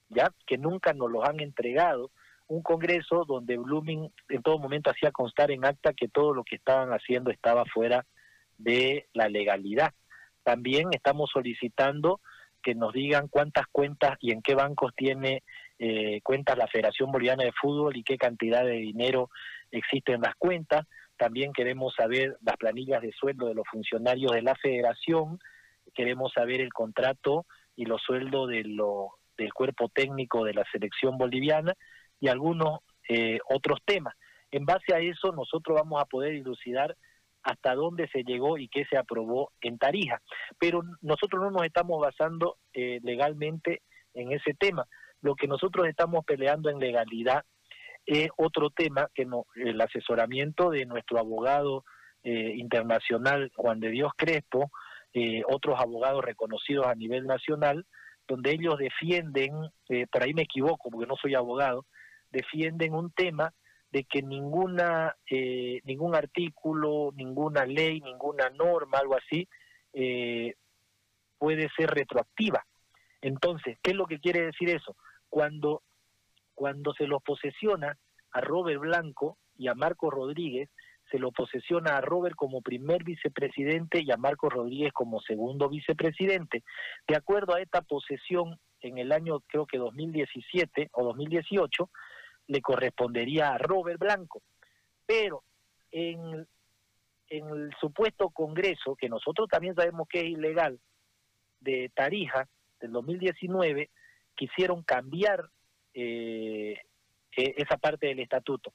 ya 0.08 0.30
que 0.46 0.58
nunca 0.58 0.92
nos 0.92 1.10
lo 1.10 1.24
han 1.24 1.40
entregado, 1.40 2.10
un 2.48 2.62
congreso 2.62 3.24
donde 3.26 3.56
Blooming 3.56 4.12
en 4.28 4.42
todo 4.42 4.58
momento 4.58 4.90
hacía 4.90 5.12
constar 5.12 5.50
en 5.50 5.64
acta 5.64 5.94
que 5.94 6.08
todo 6.08 6.34
lo 6.34 6.44
que 6.44 6.56
estaban 6.56 6.90
haciendo 6.90 7.30
estaba 7.30 7.64
fuera 7.64 8.04
de 8.58 9.06
la 9.12 9.28
legalidad. 9.28 9.92
También 10.42 10.88
estamos 10.92 11.30
solicitando 11.30 12.20
que 12.62 12.74
nos 12.74 12.92
digan 12.92 13.28
cuántas 13.28 13.66
cuentas 13.70 14.16
y 14.20 14.32
en 14.32 14.42
qué 14.42 14.54
bancos 14.54 14.92
tiene 14.96 15.42
eh, 15.78 16.20
cuentas 16.22 16.56
la 16.56 16.66
Federación 16.66 17.12
Boliviana 17.12 17.44
de 17.44 17.52
Fútbol 17.52 17.96
y 17.96 18.02
qué 18.02 18.16
cantidad 18.16 18.64
de 18.64 18.72
dinero 18.72 19.30
existe 19.70 20.12
en 20.12 20.22
las 20.22 20.34
cuentas. 20.36 20.86
También 21.16 21.52
queremos 21.52 21.94
saber 21.94 22.38
las 22.42 22.56
planillas 22.56 23.02
de 23.02 23.12
sueldo 23.12 23.46
de 23.46 23.54
los 23.54 23.66
funcionarios 23.70 24.32
de 24.32 24.42
la 24.42 24.54
Federación, 24.56 25.38
queremos 25.94 26.32
saber 26.32 26.60
el 26.60 26.72
contrato 26.72 27.46
y 27.76 27.84
los 27.84 28.02
sueldos 28.02 28.48
de 28.48 28.64
lo, 28.64 29.10
del 29.36 29.52
cuerpo 29.52 29.88
técnico 29.88 30.44
de 30.44 30.54
la 30.54 30.64
selección 30.72 31.18
boliviana 31.18 31.74
y 32.20 32.28
algunos 32.28 32.80
eh, 33.08 33.38
otros 33.48 33.80
temas. 33.84 34.14
En 34.50 34.64
base 34.64 34.94
a 34.94 35.00
eso 35.00 35.32
nosotros 35.32 35.76
vamos 35.76 36.00
a 36.00 36.06
poder 36.06 36.32
dilucidar 36.32 36.96
hasta 37.44 37.74
dónde 37.74 38.08
se 38.08 38.24
llegó 38.24 38.58
y 38.58 38.68
qué 38.68 38.84
se 38.90 38.96
aprobó 38.96 39.52
en 39.60 39.78
Tarija. 39.78 40.20
Pero 40.58 40.82
nosotros 41.02 41.42
no 41.42 41.50
nos 41.50 41.64
estamos 41.64 42.00
basando 42.00 42.56
eh, 42.72 43.00
legalmente 43.02 43.82
en 44.14 44.32
ese 44.32 44.54
tema. 44.54 44.86
Lo 45.20 45.34
que 45.34 45.46
nosotros 45.46 45.86
estamos 45.86 46.24
peleando 46.24 46.70
en 46.70 46.78
legalidad 46.78 47.44
es 48.06 48.28
otro 48.36 48.70
tema 48.70 49.08
que 49.14 49.26
no, 49.26 49.46
el 49.54 49.80
asesoramiento 49.80 50.70
de 50.70 50.86
nuestro 50.86 51.18
abogado 51.18 51.84
eh, 52.22 52.54
internacional 52.56 53.52
Juan 53.54 53.80
de 53.80 53.90
Dios 53.90 54.12
Crespo, 54.16 54.70
eh, 55.12 55.42
otros 55.46 55.78
abogados 55.78 56.24
reconocidos 56.24 56.86
a 56.86 56.94
nivel 56.94 57.26
nacional, 57.26 57.86
donde 58.26 58.52
ellos 58.52 58.78
defienden, 58.78 59.52
por 60.10 60.22
ahí 60.22 60.32
me 60.32 60.42
equivoco 60.42 60.90
porque 60.90 61.06
no 61.06 61.14
soy 61.16 61.34
abogado, 61.34 61.84
defienden 62.30 62.94
un 62.94 63.12
tema 63.12 63.52
de 63.94 64.02
que 64.02 64.22
ninguna 64.22 65.14
eh, 65.30 65.80
ningún 65.84 66.16
artículo, 66.16 67.12
ninguna 67.14 67.64
ley, 67.64 68.00
ninguna 68.00 68.50
norma, 68.50 68.98
algo 68.98 69.16
así, 69.16 69.48
eh, 69.92 70.54
puede 71.38 71.68
ser 71.76 71.90
retroactiva. 71.90 72.66
Entonces, 73.22 73.78
¿qué 73.80 73.92
es 73.92 73.96
lo 73.96 74.06
que 74.06 74.18
quiere 74.18 74.46
decir 74.46 74.68
eso? 74.68 74.96
Cuando, 75.28 75.84
cuando 76.56 76.92
se 76.94 77.06
los 77.06 77.22
posesiona 77.22 77.96
a 78.32 78.40
Robert 78.40 78.80
Blanco 78.80 79.38
y 79.56 79.68
a 79.68 79.74
Marco 79.74 80.10
Rodríguez, 80.10 80.68
se 81.08 81.20
lo 81.20 81.30
posesiona 81.30 81.96
a 81.96 82.00
Robert 82.00 82.34
como 82.34 82.62
primer 82.62 83.04
vicepresidente 83.04 84.02
y 84.02 84.10
a 84.10 84.16
Marco 84.16 84.50
Rodríguez 84.50 84.92
como 84.92 85.20
segundo 85.20 85.68
vicepresidente. 85.68 86.64
De 87.06 87.14
acuerdo 87.14 87.54
a 87.54 87.60
esta 87.60 87.80
posesión, 87.82 88.58
en 88.80 88.98
el 88.98 89.12
año 89.12 89.38
creo 89.46 89.66
que 89.66 89.78
2017 89.78 90.90
o 90.94 91.04
2018, 91.04 91.90
le 92.46 92.60
correspondería 92.60 93.50
a 93.54 93.58
Robert 93.58 93.98
Blanco. 93.98 94.42
Pero 95.06 95.42
en, 95.90 96.46
el 97.28 97.74
supuesto 97.80 98.30
Congreso, 98.30 98.96
que 98.96 99.08
nosotros 99.08 99.48
también 99.48 99.74
sabemos 99.74 100.08
que 100.08 100.20
es 100.20 100.26
ilegal, 100.26 100.78
de 101.60 101.90
Tarija, 101.94 102.46
del 102.80 102.92
2019, 102.92 103.90
quisieron 104.34 104.82
cambiar 104.82 105.48
eh, 105.94 106.76
e, 107.36 107.54
esa 107.56 107.78
parte 107.78 108.08
del 108.08 108.20
estatuto. 108.20 108.72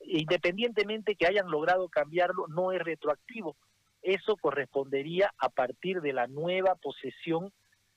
Independientemente 0.00 1.14
que 1.14 1.26
hayan 1.26 1.50
logrado 1.50 1.88
cambiarlo, 1.88 2.46
no 2.48 2.72
es 2.72 2.80
retroactivo. 2.80 3.56
Eso 4.02 4.36
correspondería 4.36 5.32
a 5.38 5.48
partir 5.48 6.00
de 6.00 6.12
la 6.12 6.26
nueva 6.26 6.74
posesión 6.74 7.52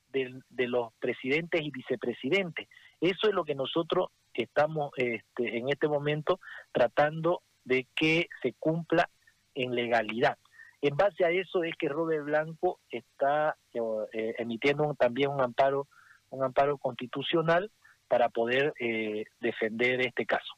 de, 0.10 0.68
los 0.68 0.94
presidentes 1.00 1.62
y 1.62 1.72
vicepresidentes. 1.72 2.70
Eso 3.02 3.28
es 3.28 3.34
lo 3.34 3.44
que 3.44 3.56
nosotros 3.56 4.10
estamos 4.44 4.92
este, 4.98 5.58
en 5.58 5.70
este 5.70 5.88
momento 5.88 6.40
tratando 6.72 7.42
de 7.64 7.88
que 7.96 8.28
se 8.42 8.54
cumpla 8.54 9.10
en 9.54 9.76
legalidad. 9.76 10.38
En 10.82 10.96
base 10.96 11.26
a 11.26 11.32
eso 11.32 11.64
es 11.64 11.76
que 11.78 11.90
Robert 11.90 12.26
Blanco 12.26 12.80
está 12.90 13.58
eh, 13.74 14.36
emitiendo 14.38 14.94
también 14.94 15.30
un 15.30 15.42
amparo, 15.42 15.88
un 16.30 16.44
amparo 16.44 16.78
constitucional 16.78 17.72
para 18.08 18.30
poder 18.30 18.74
eh, 18.80 19.26
defender 19.40 20.02
este 20.02 20.26
caso. 20.26 20.54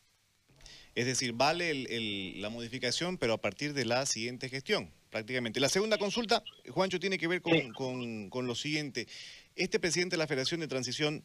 Es 0.95 1.05
decir, 1.05 1.31
vale 1.33 1.73
la 2.39 2.49
modificación, 2.49 3.17
pero 3.17 3.33
a 3.33 3.37
partir 3.37 3.73
de 3.73 3.85
la 3.85 4.05
siguiente 4.05 4.49
gestión, 4.49 4.91
prácticamente. 5.11 5.59
La 5.59 5.69
segunda 5.69 5.97
consulta, 5.97 6.43
Juancho, 6.69 6.99
tiene 6.99 7.17
que 7.17 7.27
ver 7.27 7.41
con, 7.41 8.29
con 8.29 8.47
lo 8.47 8.55
siguiente. 8.55 9.07
¿Este 9.55 9.79
presidente 9.79 10.15
de 10.15 10.17
la 10.17 10.27
Federación 10.27 10.59
de 10.59 10.67
Transición 10.67 11.23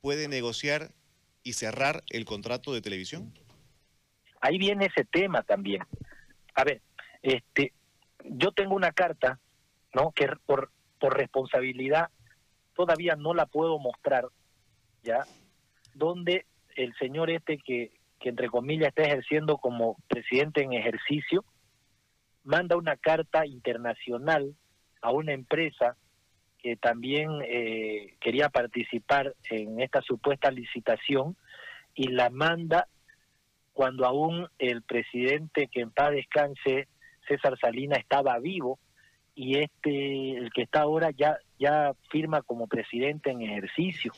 puede 0.00 0.28
negociar 0.28 0.90
y 1.44 1.52
cerrar 1.52 2.02
el 2.10 2.24
contrato 2.24 2.72
de 2.72 2.80
televisión? 2.80 3.32
Ahí 4.40 4.58
viene 4.58 4.86
ese 4.86 5.04
tema 5.04 5.42
también. 5.42 5.82
A 6.54 6.64
ver, 6.64 6.82
este, 7.22 7.72
yo 8.24 8.50
tengo 8.52 8.74
una 8.74 8.92
carta, 8.92 9.38
¿no? 9.92 10.10
Que 10.12 10.28
por, 10.46 10.72
por 10.98 11.16
responsabilidad 11.16 12.08
todavía 12.74 13.14
no 13.14 13.34
la 13.34 13.46
puedo 13.46 13.78
mostrar, 13.78 14.26
¿ya? 15.02 15.24
Donde 15.94 16.46
el 16.76 16.94
señor 16.96 17.30
este 17.30 17.58
que, 17.58 17.92
que 18.18 18.30
entre 18.30 18.48
comillas 18.48 18.88
está 18.88 19.02
ejerciendo 19.02 19.58
como 19.58 19.96
presidente 20.08 20.62
en 20.62 20.72
ejercicio, 20.72 21.44
manda 22.42 22.76
una 22.76 22.96
carta 22.96 23.46
internacional 23.46 24.56
a 25.00 25.12
una 25.12 25.32
empresa 25.32 25.96
que 26.64 26.76
también 26.76 27.28
eh, 27.46 28.14
quería 28.20 28.48
participar 28.48 29.34
en 29.50 29.82
esta 29.82 30.00
supuesta 30.00 30.50
licitación 30.50 31.36
y 31.94 32.08
la 32.08 32.30
manda 32.30 32.88
cuando 33.74 34.06
aún 34.06 34.48
el 34.58 34.80
presidente 34.80 35.68
que 35.70 35.82
en 35.82 35.90
paz 35.90 36.12
descanse, 36.12 36.88
César 37.28 37.58
Salina, 37.60 37.96
estaba 37.96 38.38
vivo 38.38 38.78
y 39.34 39.58
este, 39.58 40.38
el 40.38 40.50
que 40.54 40.62
está 40.62 40.80
ahora 40.80 41.10
ya, 41.10 41.36
ya 41.58 41.92
firma 42.10 42.40
como 42.40 42.66
presidente 42.66 43.30
en 43.30 43.42
ejercicio. 43.42 44.14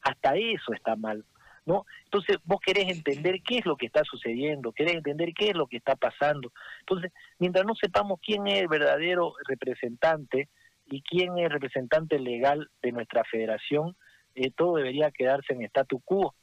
Hasta 0.00 0.34
eso 0.34 0.72
está 0.72 0.96
mal. 0.96 1.26
¿no? 1.66 1.84
Entonces 2.04 2.38
vos 2.44 2.60
querés 2.64 2.88
entender 2.88 3.42
qué 3.42 3.58
es 3.58 3.66
lo 3.66 3.76
que 3.76 3.84
está 3.84 4.02
sucediendo, 4.04 4.72
querés 4.72 4.94
entender 4.94 5.34
qué 5.34 5.50
es 5.50 5.54
lo 5.54 5.66
que 5.66 5.76
está 5.76 5.94
pasando. 5.94 6.50
Entonces, 6.80 7.12
mientras 7.38 7.66
no 7.66 7.74
sepamos 7.74 8.18
quién 8.24 8.46
es 8.46 8.62
el 8.62 8.68
verdadero 8.68 9.34
representante 9.46 10.48
y 10.86 11.02
quién 11.02 11.38
es 11.38 11.50
representante 11.50 12.18
legal 12.18 12.68
de 12.82 12.92
nuestra 12.92 13.24
federación, 13.24 13.96
eh, 14.34 14.50
todo 14.50 14.76
debería 14.76 15.10
quedarse 15.10 15.52
en 15.52 15.62
statu 15.62 16.00
quo. 16.00 16.34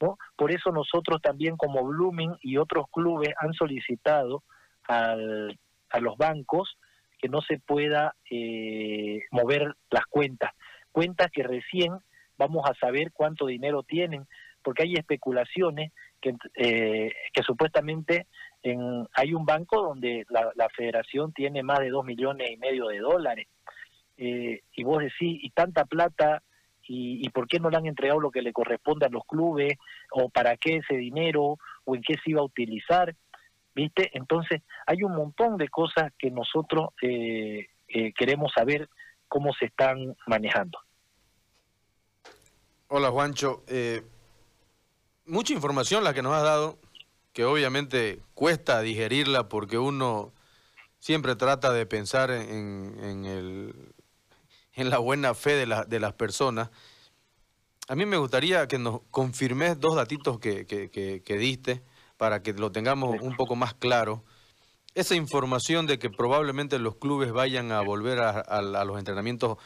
¿no? 0.00 0.16
Por 0.36 0.50
eso 0.50 0.70
nosotros 0.70 1.20
también 1.20 1.56
como 1.56 1.84
Blooming 1.84 2.36
y 2.40 2.56
otros 2.56 2.86
clubes 2.90 3.34
han 3.38 3.52
solicitado 3.52 4.42
al, 4.88 5.58
a 5.90 6.00
los 6.00 6.16
bancos 6.16 6.78
que 7.18 7.28
no 7.28 7.42
se 7.42 7.58
pueda 7.58 8.14
eh, 8.30 9.24
mover 9.30 9.74
las 9.90 10.06
cuentas, 10.06 10.52
cuentas 10.90 11.28
que 11.30 11.42
recién 11.42 11.98
vamos 12.38 12.64
a 12.68 12.74
saber 12.74 13.12
cuánto 13.12 13.46
dinero 13.46 13.82
tienen, 13.82 14.26
porque 14.62 14.84
hay 14.84 14.94
especulaciones 14.94 15.92
que, 16.20 16.34
eh, 16.54 17.12
que 17.32 17.42
supuestamente 17.42 18.26
en, 18.62 19.06
hay 19.14 19.34
un 19.34 19.44
banco 19.44 19.82
donde 19.82 20.24
la, 20.30 20.50
la, 20.54 20.68
federación 20.70 21.32
tiene 21.32 21.62
más 21.62 21.80
de 21.80 21.90
dos 21.90 22.04
millones 22.04 22.50
y 22.50 22.56
medio 22.56 22.86
de 22.88 22.98
dólares. 22.98 23.46
Eh, 24.22 24.60
y 24.76 24.84
vos 24.84 24.98
decís, 24.98 25.40
y 25.42 25.48
tanta 25.48 25.86
plata, 25.86 26.42
y, 26.92 27.26
por 27.30 27.46
qué 27.46 27.58
no 27.58 27.70
le 27.70 27.76
han 27.76 27.86
entregado 27.86 28.20
lo 28.20 28.30
que 28.32 28.42
le 28.42 28.52
corresponde 28.52 29.06
a 29.06 29.08
los 29.08 29.24
clubes, 29.24 29.78
o 30.10 30.28
para 30.28 30.56
qué 30.56 30.76
ese 30.76 30.96
dinero, 30.96 31.56
o 31.84 31.94
en 31.94 32.02
qué 32.02 32.14
se 32.14 32.32
iba 32.32 32.40
a 32.40 32.44
utilizar, 32.44 33.14
¿viste? 33.74 34.10
Entonces, 34.12 34.60
hay 34.86 35.04
un 35.04 35.14
montón 35.14 35.56
de 35.56 35.68
cosas 35.68 36.12
que 36.18 36.30
nosotros 36.30 36.90
eh, 37.00 37.68
queremos 38.18 38.52
saber 38.52 38.90
cómo 39.26 39.54
se 39.54 39.66
están 39.66 40.16
manejando. 40.26 40.78
Hola 42.88 43.10
Juancho, 43.10 43.62
mucha 45.24 45.52
información 45.52 46.02
la 46.04 46.12
que 46.12 46.22
nos 46.22 46.34
has 46.34 46.42
dado, 46.42 46.78
que 47.32 47.44
obviamente 47.44 48.18
cuesta 48.34 48.82
digerirla 48.82 49.48
porque 49.48 49.78
uno 49.78 50.32
siempre 50.98 51.36
trata 51.36 51.72
de 51.72 51.86
pensar 51.86 52.30
en, 52.30 52.96
en, 53.00 53.24
el, 53.24 53.94
en 54.74 54.90
la 54.90 54.98
buena 54.98 55.34
fe 55.34 55.54
de, 55.54 55.66
la, 55.66 55.84
de, 55.84 56.00
las 56.00 56.12
personas. 56.14 56.70
A 57.88 57.96
mí 57.96 58.06
me 58.06 58.16
gustaría 58.16 58.68
que 58.68 58.78
nos 58.78 59.00
confirmes 59.10 59.80
dos 59.80 59.96
datitos 59.96 60.38
que, 60.38 60.66
que, 60.66 60.90
que, 60.90 61.38
diste 61.38 61.82
para 62.16 62.42
que 62.42 62.52
lo 62.52 62.70
tengamos 62.70 63.20
un 63.20 63.36
poco 63.36 63.56
más 63.56 63.74
claro. 63.74 64.24
Esa 64.94 65.14
información 65.14 65.86
de 65.86 65.98
que 65.98 66.10
probablemente 66.10 66.78
los 66.78 66.96
clubes 66.96 67.32
vayan 67.32 67.72
a 67.72 67.80
volver 67.80 68.20
a, 68.20 68.84
los 68.84 68.98
entrenamientos 68.98 69.58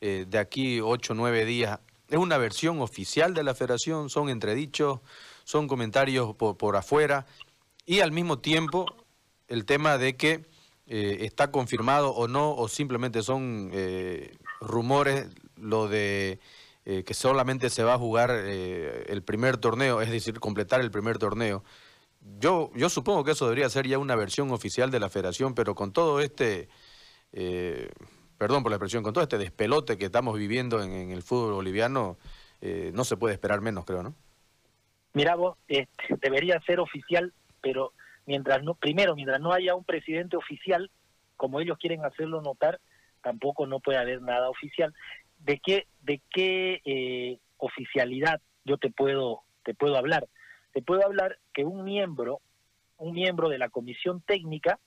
eh, 0.00 0.26
de 0.28 0.38
aquí 0.38 0.80
8 0.80 1.12
o 1.12 1.16
9 1.16 1.44
días 1.44 1.80
es 2.08 2.18
una 2.18 2.36
versión 2.36 2.80
oficial 2.80 3.32
de 3.32 3.42
la 3.42 3.54
federación, 3.54 4.10
son 4.10 4.28
entredichos, 4.28 5.00
son 5.44 5.66
comentarios 5.66 6.34
por, 6.34 6.58
por 6.58 6.76
afuera 6.76 7.26
y 7.86 8.00
al 8.00 8.12
mismo 8.12 8.38
tiempo 8.38 8.84
el 9.48 9.64
tema 9.64 9.96
de 9.96 10.16
que 10.16 10.44
eh, 10.86 11.24
está 11.24 11.50
confirmado 11.50 12.10
o 12.10 12.28
no, 12.28 12.54
o 12.54 12.68
simplemente 12.68 13.22
son 13.22 13.70
eh, 13.72 14.36
rumores 14.62 15.28
lo 15.56 15.88
de 15.88 16.40
eh, 16.84 17.04
que 17.04 17.14
solamente 17.14 17.70
se 17.70 17.84
va 17.84 17.94
a 17.94 17.98
jugar 17.98 18.30
el 18.30 19.22
primer 19.22 19.56
torneo, 19.56 20.00
es 20.00 20.10
decir, 20.10 20.40
completar 20.40 20.80
el 20.80 20.90
primer 20.90 21.18
torneo. 21.18 21.62
Yo, 22.38 22.70
yo 22.74 22.88
supongo 22.88 23.24
que 23.24 23.32
eso 23.32 23.46
debería 23.46 23.68
ser 23.68 23.86
ya 23.86 23.98
una 23.98 24.16
versión 24.16 24.50
oficial 24.50 24.90
de 24.90 25.00
la 25.00 25.08
federación, 25.08 25.54
pero 25.54 25.74
con 25.74 25.92
todo 25.92 26.20
este, 26.20 26.68
perdón 28.38 28.62
por 28.62 28.70
la 28.70 28.76
expresión, 28.76 29.02
con 29.02 29.12
todo 29.12 29.24
este 29.24 29.38
despelote 29.38 29.98
que 29.98 30.06
estamos 30.06 30.38
viviendo 30.38 30.82
en, 30.82 31.10
el 31.10 31.22
fútbol 31.22 31.54
boliviano, 31.54 32.16
no 32.92 33.04
se 33.04 33.16
puede 33.16 33.34
esperar 33.34 33.60
menos, 33.60 33.84
creo, 33.84 34.04
¿no? 34.04 34.14
Mira 35.14 35.34
vos, 35.34 35.58
este, 35.68 36.16
debería 36.20 36.60
ser 36.62 36.80
oficial, 36.80 37.32
pero 37.60 37.92
mientras 38.26 38.62
no, 38.62 38.74
primero, 38.74 39.14
mientras 39.14 39.40
no 39.40 39.52
haya 39.52 39.74
un 39.74 39.84
presidente 39.84 40.36
oficial, 40.36 40.90
como 41.36 41.60
ellos 41.60 41.76
quieren 41.78 42.04
hacerlo 42.04 42.40
notar, 42.40 42.80
tampoco 43.22 43.66
no 43.66 43.80
puede 43.80 43.98
haber 43.98 44.22
nada 44.22 44.50
oficial. 44.50 44.92
¿De 45.38 45.58
qué, 45.58 45.86
de 46.02 46.20
qué 46.30 46.80
eh, 46.84 47.38
oficialidad 47.58 48.40
yo 48.64 48.76
te 48.76 48.90
puedo, 48.90 49.42
te 49.64 49.74
puedo 49.74 49.96
hablar? 49.96 50.28
Te 50.72 50.82
puedo 50.82 51.04
hablar 51.04 51.38
que 51.52 51.64
un 51.64 51.84
miembro, 51.84 52.40
un 52.98 53.12
miembro 53.12 53.48
de 53.48 53.58
la 53.58 53.68
comisión 53.68 54.20
técnica 54.20 54.78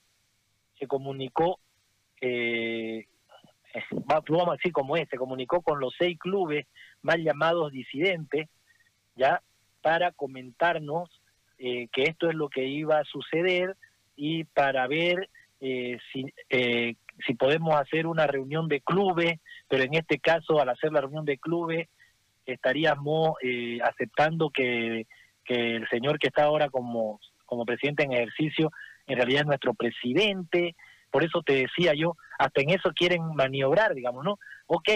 se 0.78 0.86
comunicó, 0.86 1.58
eh, 2.20 3.06
vamos 4.06 4.48
a 4.48 4.52
decir 4.52 4.72
como 4.72 4.96
es, 4.96 5.08
se 5.08 5.16
comunicó 5.16 5.62
con 5.62 5.80
los 5.80 5.94
seis 5.98 6.18
clubes 6.18 6.66
mal 7.02 7.22
llamados 7.22 7.72
disidentes, 7.72 8.48
ya, 9.14 9.42
para 9.82 10.12
comentarnos 10.12 11.08
eh, 11.58 11.88
que 11.92 12.02
esto 12.02 12.28
es 12.28 12.34
lo 12.34 12.48
que 12.48 12.66
iba 12.66 12.98
a 12.98 13.04
suceder 13.04 13.76
y 14.16 14.44
para 14.44 14.86
ver 14.86 15.28
eh, 15.60 15.98
si, 16.12 16.26
eh, 16.50 16.96
si 17.24 17.34
podemos 17.34 17.74
hacer 17.74 18.06
una 18.06 18.26
reunión 18.26 18.68
de 18.68 18.80
clubes, 18.80 19.40
pero 19.68 19.84
en 19.84 19.94
este 19.94 20.18
caso 20.18 20.60
al 20.60 20.68
hacer 20.68 20.92
la 20.92 21.00
reunión 21.00 21.24
de 21.24 21.38
clubes 21.38 21.88
estaríamos 22.44 23.34
aceptando 23.82 24.50
que, 24.50 25.06
que 25.44 25.76
el 25.76 25.88
señor 25.88 26.18
que 26.18 26.28
está 26.28 26.44
ahora 26.44 26.68
como, 26.68 27.20
como 27.44 27.64
presidente 27.64 28.04
en 28.04 28.12
ejercicio 28.12 28.70
en 29.06 29.16
realidad 29.16 29.42
es 29.42 29.46
nuestro 29.46 29.74
presidente, 29.74 30.74
por 31.10 31.24
eso 31.24 31.42
te 31.42 31.54
decía 31.54 31.92
yo, 31.94 32.16
hasta 32.38 32.60
en 32.60 32.70
eso 32.70 32.90
quieren 32.94 33.34
maniobrar, 33.34 33.94
digamos, 33.94 34.24
¿no? 34.24 34.38
Ok, 34.66 34.88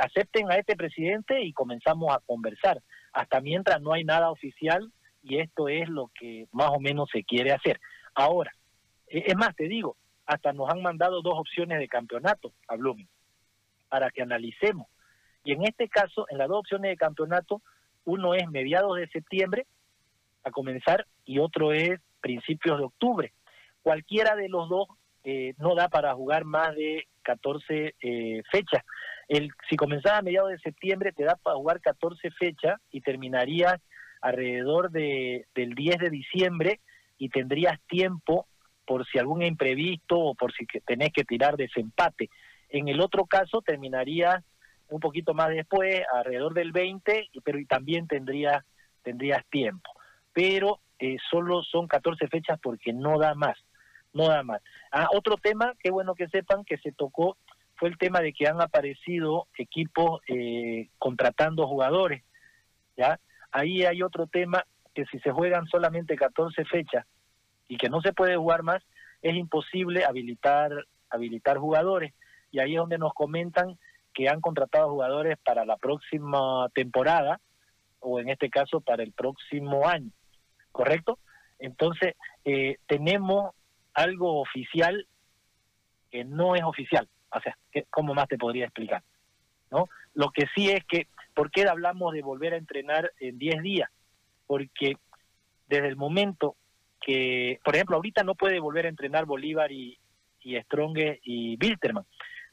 acepten 0.00 0.50
a 0.50 0.56
este 0.56 0.76
presidente 0.76 1.42
y 1.42 1.52
comenzamos 1.52 2.14
a 2.14 2.20
conversar. 2.26 2.80
Hasta 3.12 3.40
mientras 3.40 3.80
no 3.80 3.92
hay 3.92 4.04
nada 4.04 4.30
oficial, 4.30 4.90
y 5.22 5.38
esto 5.38 5.68
es 5.68 5.88
lo 5.88 6.10
que 6.18 6.46
más 6.52 6.70
o 6.70 6.80
menos 6.80 7.08
se 7.10 7.24
quiere 7.24 7.52
hacer. 7.52 7.80
Ahora, 8.14 8.52
e, 9.06 9.24
es 9.26 9.36
más, 9.36 9.54
te 9.56 9.68
digo, 9.68 9.96
hasta 10.26 10.52
nos 10.52 10.70
han 10.70 10.82
mandado 10.82 11.22
dos 11.22 11.34
opciones 11.36 11.78
de 11.78 11.88
campeonato 11.88 12.52
a 12.68 12.76
Blooming 12.76 13.08
para 13.88 14.10
que 14.10 14.22
analicemos. 14.22 14.88
Y 15.44 15.52
en 15.52 15.64
este 15.64 15.88
caso, 15.88 16.26
en 16.30 16.38
las 16.38 16.48
dos 16.48 16.60
opciones 16.60 16.90
de 16.90 16.96
campeonato, 16.96 17.60
uno 18.04 18.34
es 18.34 18.48
mediados 18.48 18.96
de 18.96 19.08
septiembre 19.08 19.66
a 20.42 20.50
comenzar 20.50 21.06
y 21.24 21.38
otro 21.38 21.72
es 21.72 22.00
principios 22.20 22.78
de 22.78 22.84
octubre. 22.84 23.32
Cualquiera 23.82 24.34
de 24.34 24.48
los 24.48 24.68
dos 24.68 24.88
eh, 25.24 25.54
no 25.58 25.74
da 25.74 25.88
para 25.88 26.14
jugar 26.14 26.44
más 26.44 26.74
de 26.74 27.06
14 27.22 27.94
eh, 28.00 28.42
fechas. 28.50 28.82
El, 29.28 29.50
si 29.68 29.76
comenzaba 29.76 30.18
a 30.18 30.22
mediados 30.22 30.50
de 30.50 30.58
septiembre, 30.58 31.12
te 31.12 31.24
da 31.24 31.36
para 31.36 31.56
jugar 31.56 31.80
14 31.80 32.30
fechas 32.32 32.80
y 32.90 33.00
terminaría 33.00 33.80
alrededor 34.20 34.90
de, 34.90 35.46
del 35.54 35.74
10 35.74 35.98
de 35.98 36.10
diciembre 36.10 36.80
y 37.18 37.28
tendrías 37.28 37.78
tiempo 37.86 38.46
por 38.86 39.06
si 39.06 39.18
algún 39.18 39.42
imprevisto 39.42 40.18
o 40.18 40.34
por 40.34 40.52
si 40.52 40.66
tenés 40.84 41.12
que 41.12 41.24
tirar 41.24 41.56
desempate. 41.56 42.28
En 42.68 42.88
el 42.88 43.00
otro 43.00 43.26
caso 43.26 43.62
terminaría 43.62 44.42
un 44.88 45.00
poquito 45.00 45.34
más 45.34 45.48
después, 45.48 46.02
alrededor 46.12 46.54
del 46.54 46.72
20, 46.72 47.30
pero 47.42 47.58
también 47.68 48.06
tendrías, 48.06 48.64
tendrías 49.02 49.44
tiempo. 49.46 49.90
Pero 50.32 50.80
eh, 50.98 51.16
solo 51.30 51.62
son 51.62 51.86
14 51.86 52.28
fechas 52.28 52.58
porque 52.62 52.92
no 52.92 53.18
da 53.18 53.34
más, 53.34 53.58
no 54.12 54.28
da 54.28 54.42
más. 54.42 54.60
Ah, 54.92 55.08
otro 55.12 55.36
tema, 55.36 55.74
qué 55.82 55.90
bueno 55.90 56.14
que 56.14 56.28
sepan 56.28 56.64
que 56.64 56.78
se 56.78 56.92
tocó, 56.92 57.36
fue 57.76 57.88
el 57.88 57.98
tema 57.98 58.20
de 58.20 58.32
que 58.32 58.46
han 58.46 58.60
aparecido 58.60 59.48
equipos 59.58 60.20
eh, 60.28 60.88
contratando 60.98 61.66
jugadores, 61.66 62.22
¿ya? 62.96 63.18
ahí 63.50 63.84
hay 63.84 64.02
otro 64.02 64.26
tema 64.26 64.64
que 64.94 65.04
si 65.06 65.18
se 65.20 65.32
juegan 65.32 65.66
solamente 65.66 66.16
14 66.16 66.64
fechas 66.66 67.04
y 67.68 67.76
que 67.76 67.88
no 67.88 68.00
se 68.00 68.12
puede 68.12 68.36
jugar 68.36 68.62
más, 68.62 68.82
es 69.22 69.34
imposible 69.34 70.04
habilitar 70.04 70.70
habilitar 71.10 71.58
jugadores 71.58 72.12
y 72.50 72.58
ahí 72.58 72.72
es 72.72 72.78
donde 72.78 72.98
nos 72.98 73.14
comentan 73.14 73.78
que 74.12 74.28
han 74.28 74.40
contratado 74.40 74.90
jugadores 74.90 75.38
para 75.44 75.64
la 75.64 75.76
próxima 75.76 76.68
temporada 76.74 77.40
o 78.00 78.20
en 78.20 78.28
este 78.28 78.50
caso 78.50 78.80
para 78.80 79.02
el 79.02 79.12
próximo 79.12 79.86
año, 79.86 80.10
¿correcto? 80.72 81.18
Entonces, 81.58 82.14
eh, 82.44 82.78
tenemos 82.86 83.54
algo 83.92 84.40
oficial 84.40 85.06
que 86.10 86.24
no 86.24 86.54
es 86.56 86.62
oficial, 86.62 87.08
o 87.30 87.40
sea, 87.40 87.56
¿cómo 87.90 88.14
más 88.14 88.28
te 88.28 88.38
podría 88.38 88.64
explicar? 88.64 89.02
¿No? 89.70 89.88
Lo 90.14 90.30
que 90.30 90.46
sí 90.54 90.70
es 90.70 90.84
que 90.84 91.08
¿Por 91.34 91.50
qué 91.50 91.68
hablamos 91.68 92.14
de 92.14 92.22
volver 92.22 92.54
a 92.54 92.58
entrenar 92.58 93.12
en 93.18 93.38
10 93.38 93.62
días? 93.62 93.90
Porque 94.46 94.96
desde 95.66 95.88
el 95.88 95.96
momento 95.96 96.56
que, 97.04 97.60
por 97.62 97.74
ejemplo, 97.74 97.96
ahorita 97.96 98.22
no 98.22 98.34
puede 98.34 98.58
volver 98.60 98.86
a 98.86 98.88
entrenar 98.88 99.26
Bolívar 99.26 99.70
y, 99.70 99.98
y 100.40 100.56
Strong 100.62 100.96
y 101.22 101.56
Bilterman, 101.56 102.04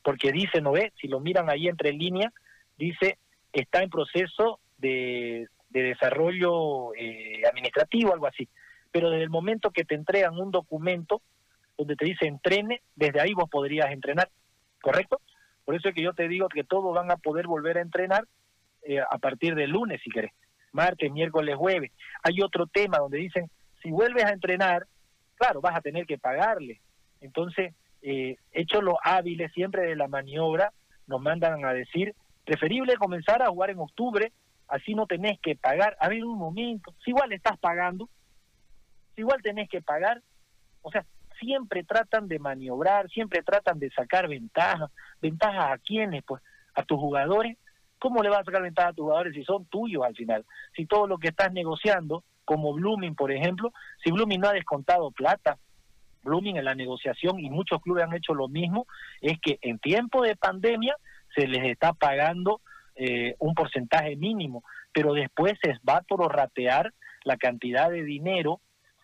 porque 0.04 0.32
dice, 0.32 0.62
¿no 0.62 0.74
ve? 0.74 0.92
Si 1.00 1.08
lo 1.08 1.20
miran 1.20 1.50
ahí 1.50 1.68
entre 1.68 1.94
líneas, 1.94 2.34
dice, 2.78 3.18
está 3.54 3.82
en 3.82 3.90
proceso 3.90 4.60
de, 4.78 5.48
desarrollo 5.70 6.94
eh, 6.96 7.44
administrativo, 7.50 8.14
algo 8.14 8.28
así. 8.28 8.50
Pero 8.92 9.10
desde 9.10 9.24
el 9.24 9.30
momento 9.30 9.72
que 9.72 9.86
te 9.86 9.96
entregan 9.96 10.38
un 10.38 10.52
documento 10.52 11.22
donde 11.78 11.96
te 11.96 12.06
dice 12.06 12.28
entrene, 12.28 12.82
desde 12.96 13.22
ahí 13.22 13.34
vos 13.34 13.50
podrías 13.50 13.90
entrenar, 13.90 14.30
¿correcto? 14.82 15.22
Por 15.64 15.76
eso 15.76 15.88
es 15.88 15.96
que 15.96 16.04
yo 16.04 16.14
te 16.14 16.28
digo 16.28 16.50
que 16.50 16.66
todos 16.66 16.94
van 16.94 17.10
a 17.10 17.16
poder 17.16 17.48
volver 17.48 17.78
a 17.78 17.82
entrenar 17.82 18.26
eh, 18.84 19.00
a 19.00 19.18
partir 19.18 19.56
del 19.56 19.70
lunes, 19.70 20.02
si 20.04 20.10
querés, 20.10 20.34
martes, 20.74 21.10
miércoles, 21.10 21.56
jueves. 21.56 21.92
Hay 22.24 22.42
otro 22.42 22.68
tema 22.68 22.98
donde 22.98 23.20
dicen, 23.20 23.50
si 23.82 23.92
vuelves 23.92 24.26
a 24.26 24.32
entrenar, 24.32 24.88
claro, 25.36 25.62
vas 25.62 25.76
a 25.76 25.82
tener 25.82 26.06
que 26.06 26.18
pagarle. 26.18 26.82
Entonces, 27.20 27.74
eh, 28.02 28.38
hechos 28.52 28.84
los 28.84 28.96
hábiles 29.04 29.52
siempre 29.54 29.84
de 29.84 29.96
la 29.96 30.08
maniobra, 30.08 30.72
nos 31.08 31.22
mandan 31.22 31.66
a 31.66 31.74
decir, 31.74 32.16
preferible 32.46 32.96
comenzar 32.98 33.42
a 33.42 33.50
jugar 33.50 33.70
en 33.70 33.80
octubre, 33.80 34.32
así 34.68 34.96
no 34.96 35.06
tenés 35.08 35.40
que 35.40 35.56
pagar. 35.56 35.98
A 36.00 36.08
ver, 36.08 36.24
un 36.24 36.38
momento, 36.38 36.94
si 37.04 37.12
igual 37.12 37.32
estás 37.34 37.58
pagando, 37.60 38.10
si 39.16 39.22
igual 39.22 39.42
tenés 39.42 39.70
que 39.70 39.82
pagar, 39.82 40.22
o 40.82 40.92
sea, 40.92 41.06
siempre 41.40 41.84
tratan 41.84 42.28
de 42.28 42.40
maniobrar, 42.40 43.10
siempre 43.10 43.42
tratan 43.44 43.80
de 43.80 43.90
sacar 43.92 44.28
ventajas. 44.28 44.90
¿Ventajas 45.22 45.72
a 45.72 45.78
quiénes? 45.78 46.24
Pues 46.24 46.42
a 46.76 46.84
tus 46.84 47.00
jugadores 47.00 47.58
¿Cómo 48.02 48.24
le 48.24 48.30
vas 48.30 48.40
a 48.40 48.46
sacar 48.46 48.64
ventaja 48.64 48.90
a 48.90 48.94
tus 48.94 49.04
jugadores 49.04 49.36
si 49.36 49.44
son 49.44 49.66
tuyos 49.66 50.04
al 50.04 50.16
final? 50.16 50.44
Si 50.76 50.88
todo 50.88 51.06
lo 51.06 51.20
que 51.20 51.28
estás 51.28 51.54
negociando, 51.54 52.24
como 52.46 52.74
Blooming, 52.74 53.16
por 53.16 53.32
ejemplo, 53.32 53.72
si 54.04 54.12
Blooming 54.12 54.42
no 54.42 54.50
ha 54.50 54.54
descontado 54.54 55.12
plata, 55.12 55.58
Blooming 56.24 56.58
en 56.58 56.66
la 56.66 56.76
negociación, 56.76 57.40
y 57.40 57.50
muchos 57.50 57.82
clubes 57.82 58.04
han 58.04 58.14
hecho 58.14 58.34
lo 58.34 58.48
mismo, 58.48 58.86
es 59.22 59.40
que 59.40 59.58
en 59.62 59.80
tiempo 59.80 60.24
de 60.24 60.36
pandemia 60.36 60.96
se 61.36 61.48
les 61.48 61.64
está 61.66 61.94
pagando 61.94 62.62
eh, 62.96 63.36
un 63.40 63.56
porcentaje 63.56 64.16
mínimo, 64.16 64.64
pero 64.94 65.14
después 65.14 65.54
se 65.62 65.74
va 65.88 65.98
a 65.98 66.02
prorratear 66.02 66.94
la 67.24 67.38
cantidad 67.38 67.90
de 67.90 68.04
dinero 68.04 68.62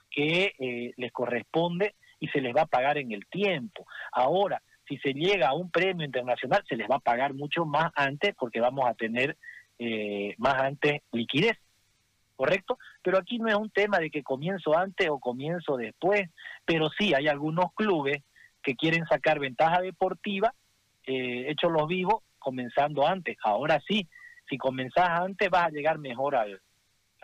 que 0.09 0.53
eh, 0.59 0.93
les 0.97 1.11
corresponde 1.11 1.95
y 2.19 2.27
se 2.29 2.41
les 2.41 2.55
va 2.55 2.61
a 2.61 2.67
pagar 2.67 2.97
en 2.97 3.11
el 3.11 3.25
tiempo. 3.27 3.85
Ahora, 4.11 4.61
si 4.87 4.97
se 4.97 5.13
llega 5.13 5.49
a 5.49 5.53
un 5.53 5.69
premio 5.69 6.05
internacional, 6.05 6.63
se 6.67 6.75
les 6.75 6.89
va 6.89 6.95
a 6.95 6.99
pagar 6.99 7.33
mucho 7.33 7.65
más 7.65 7.91
antes 7.95 8.33
porque 8.37 8.59
vamos 8.59 8.85
a 8.87 8.93
tener 8.93 9.37
eh, 9.79 10.33
más 10.37 10.55
antes 10.55 11.01
liquidez, 11.11 11.57
¿correcto? 12.37 12.77
Pero 13.01 13.17
aquí 13.17 13.39
no 13.39 13.49
es 13.49 13.55
un 13.55 13.71
tema 13.71 13.97
de 13.97 14.09
que 14.09 14.23
comienzo 14.23 14.77
antes 14.77 15.09
o 15.09 15.19
comienzo 15.19 15.75
después, 15.75 16.29
pero 16.63 16.89
sí 16.97 17.13
hay 17.13 17.27
algunos 17.27 17.73
clubes 17.73 18.23
que 18.61 18.75
quieren 18.75 19.05
sacar 19.07 19.39
ventaja 19.39 19.81
deportiva, 19.81 20.53
eh, 21.05 21.49
hechos 21.49 21.71
los 21.71 21.87
vivos, 21.87 22.23
comenzando 22.37 23.05
antes. 23.05 23.37
Ahora 23.43 23.81
sí, 23.87 24.07
si 24.47 24.57
comenzás 24.57 25.09
antes 25.09 25.49
vas 25.49 25.65
a 25.65 25.71
llegar 25.71 25.97
mejor 25.97 26.35
al, 26.35 26.61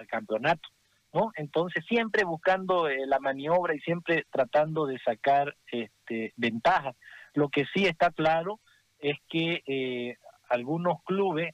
campeonato. 0.07 0.67
¿No? 1.13 1.31
Entonces 1.35 1.85
siempre 1.87 2.23
buscando 2.23 2.89
eh, 2.89 3.05
la 3.05 3.19
maniobra 3.19 3.75
y 3.75 3.79
siempre 3.81 4.25
tratando 4.31 4.87
de 4.87 4.97
sacar 4.97 5.55
este, 5.67 6.33
ventaja. 6.37 6.95
Lo 7.35 7.49
que 7.49 7.65
sí 7.71 7.85
está 7.85 8.09
claro 8.09 8.59
es 8.97 9.19
que 9.29 9.61
eh, 9.67 10.17
algunos 10.49 11.03
clubes 11.03 11.53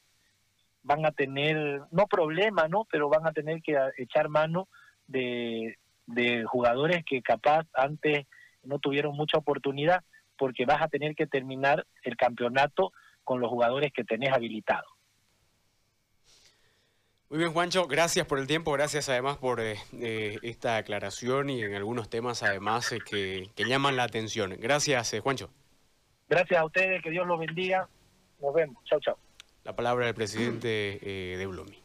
van 0.83 1.05
a 1.05 1.11
tener, 1.11 1.81
no 1.91 2.07
problema, 2.07 2.67
¿no? 2.67 2.85
Pero 2.91 3.09
van 3.09 3.27
a 3.27 3.31
tener 3.31 3.61
que 3.61 3.77
echar 3.97 4.29
mano 4.29 4.67
de, 5.07 5.77
de 6.05 6.43
jugadores 6.45 7.03
que 7.05 7.21
capaz 7.21 7.65
antes 7.73 8.25
no 8.63 8.79
tuvieron 8.79 9.15
mucha 9.15 9.37
oportunidad 9.37 10.03
porque 10.37 10.65
vas 10.65 10.81
a 10.81 10.87
tener 10.87 11.15
que 11.15 11.27
terminar 11.27 11.85
el 12.03 12.15
campeonato 12.15 12.93
con 13.23 13.39
los 13.41 13.49
jugadores 13.49 13.91
que 13.93 14.03
tenés 14.03 14.31
habilitados. 14.31 14.89
Muy 17.29 17.37
bien, 17.37 17.51
Juancho, 17.51 17.85
gracias 17.85 18.25
por 18.25 18.39
el 18.39 18.47
tiempo, 18.47 18.71
gracias 18.71 19.07
además 19.07 19.37
por 19.37 19.59
eh, 19.59 19.75
eh, 19.93 20.39
esta 20.41 20.77
aclaración 20.77 21.51
y 21.51 21.61
en 21.61 21.75
algunos 21.75 22.09
temas 22.09 22.41
además 22.41 22.91
eh, 22.91 22.97
que, 23.05 23.51
que, 23.55 23.65
llaman 23.65 23.95
la 23.95 24.03
atención. 24.03 24.55
Gracias, 24.59 25.13
Juancho. 25.21 25.51
Gracias 26.27 26.59
a 26.59 26.65
ustedes, 26.65 27.03
que 27.03 27.11
Dios 27.11 27.27
los 27.27 27.39
bendiga. 27.39 27.87
Nos 28.41 28.53
vemos. 28.53 28.83
Chao, 28.85 28.99
chao. 28.99 29.28
La 29.69 29.75
palabra 29.75 30.07
del 30.07 30.15
presidente 30.15 30.99
de 31.37 31.45
Blooming. 31.45 31.78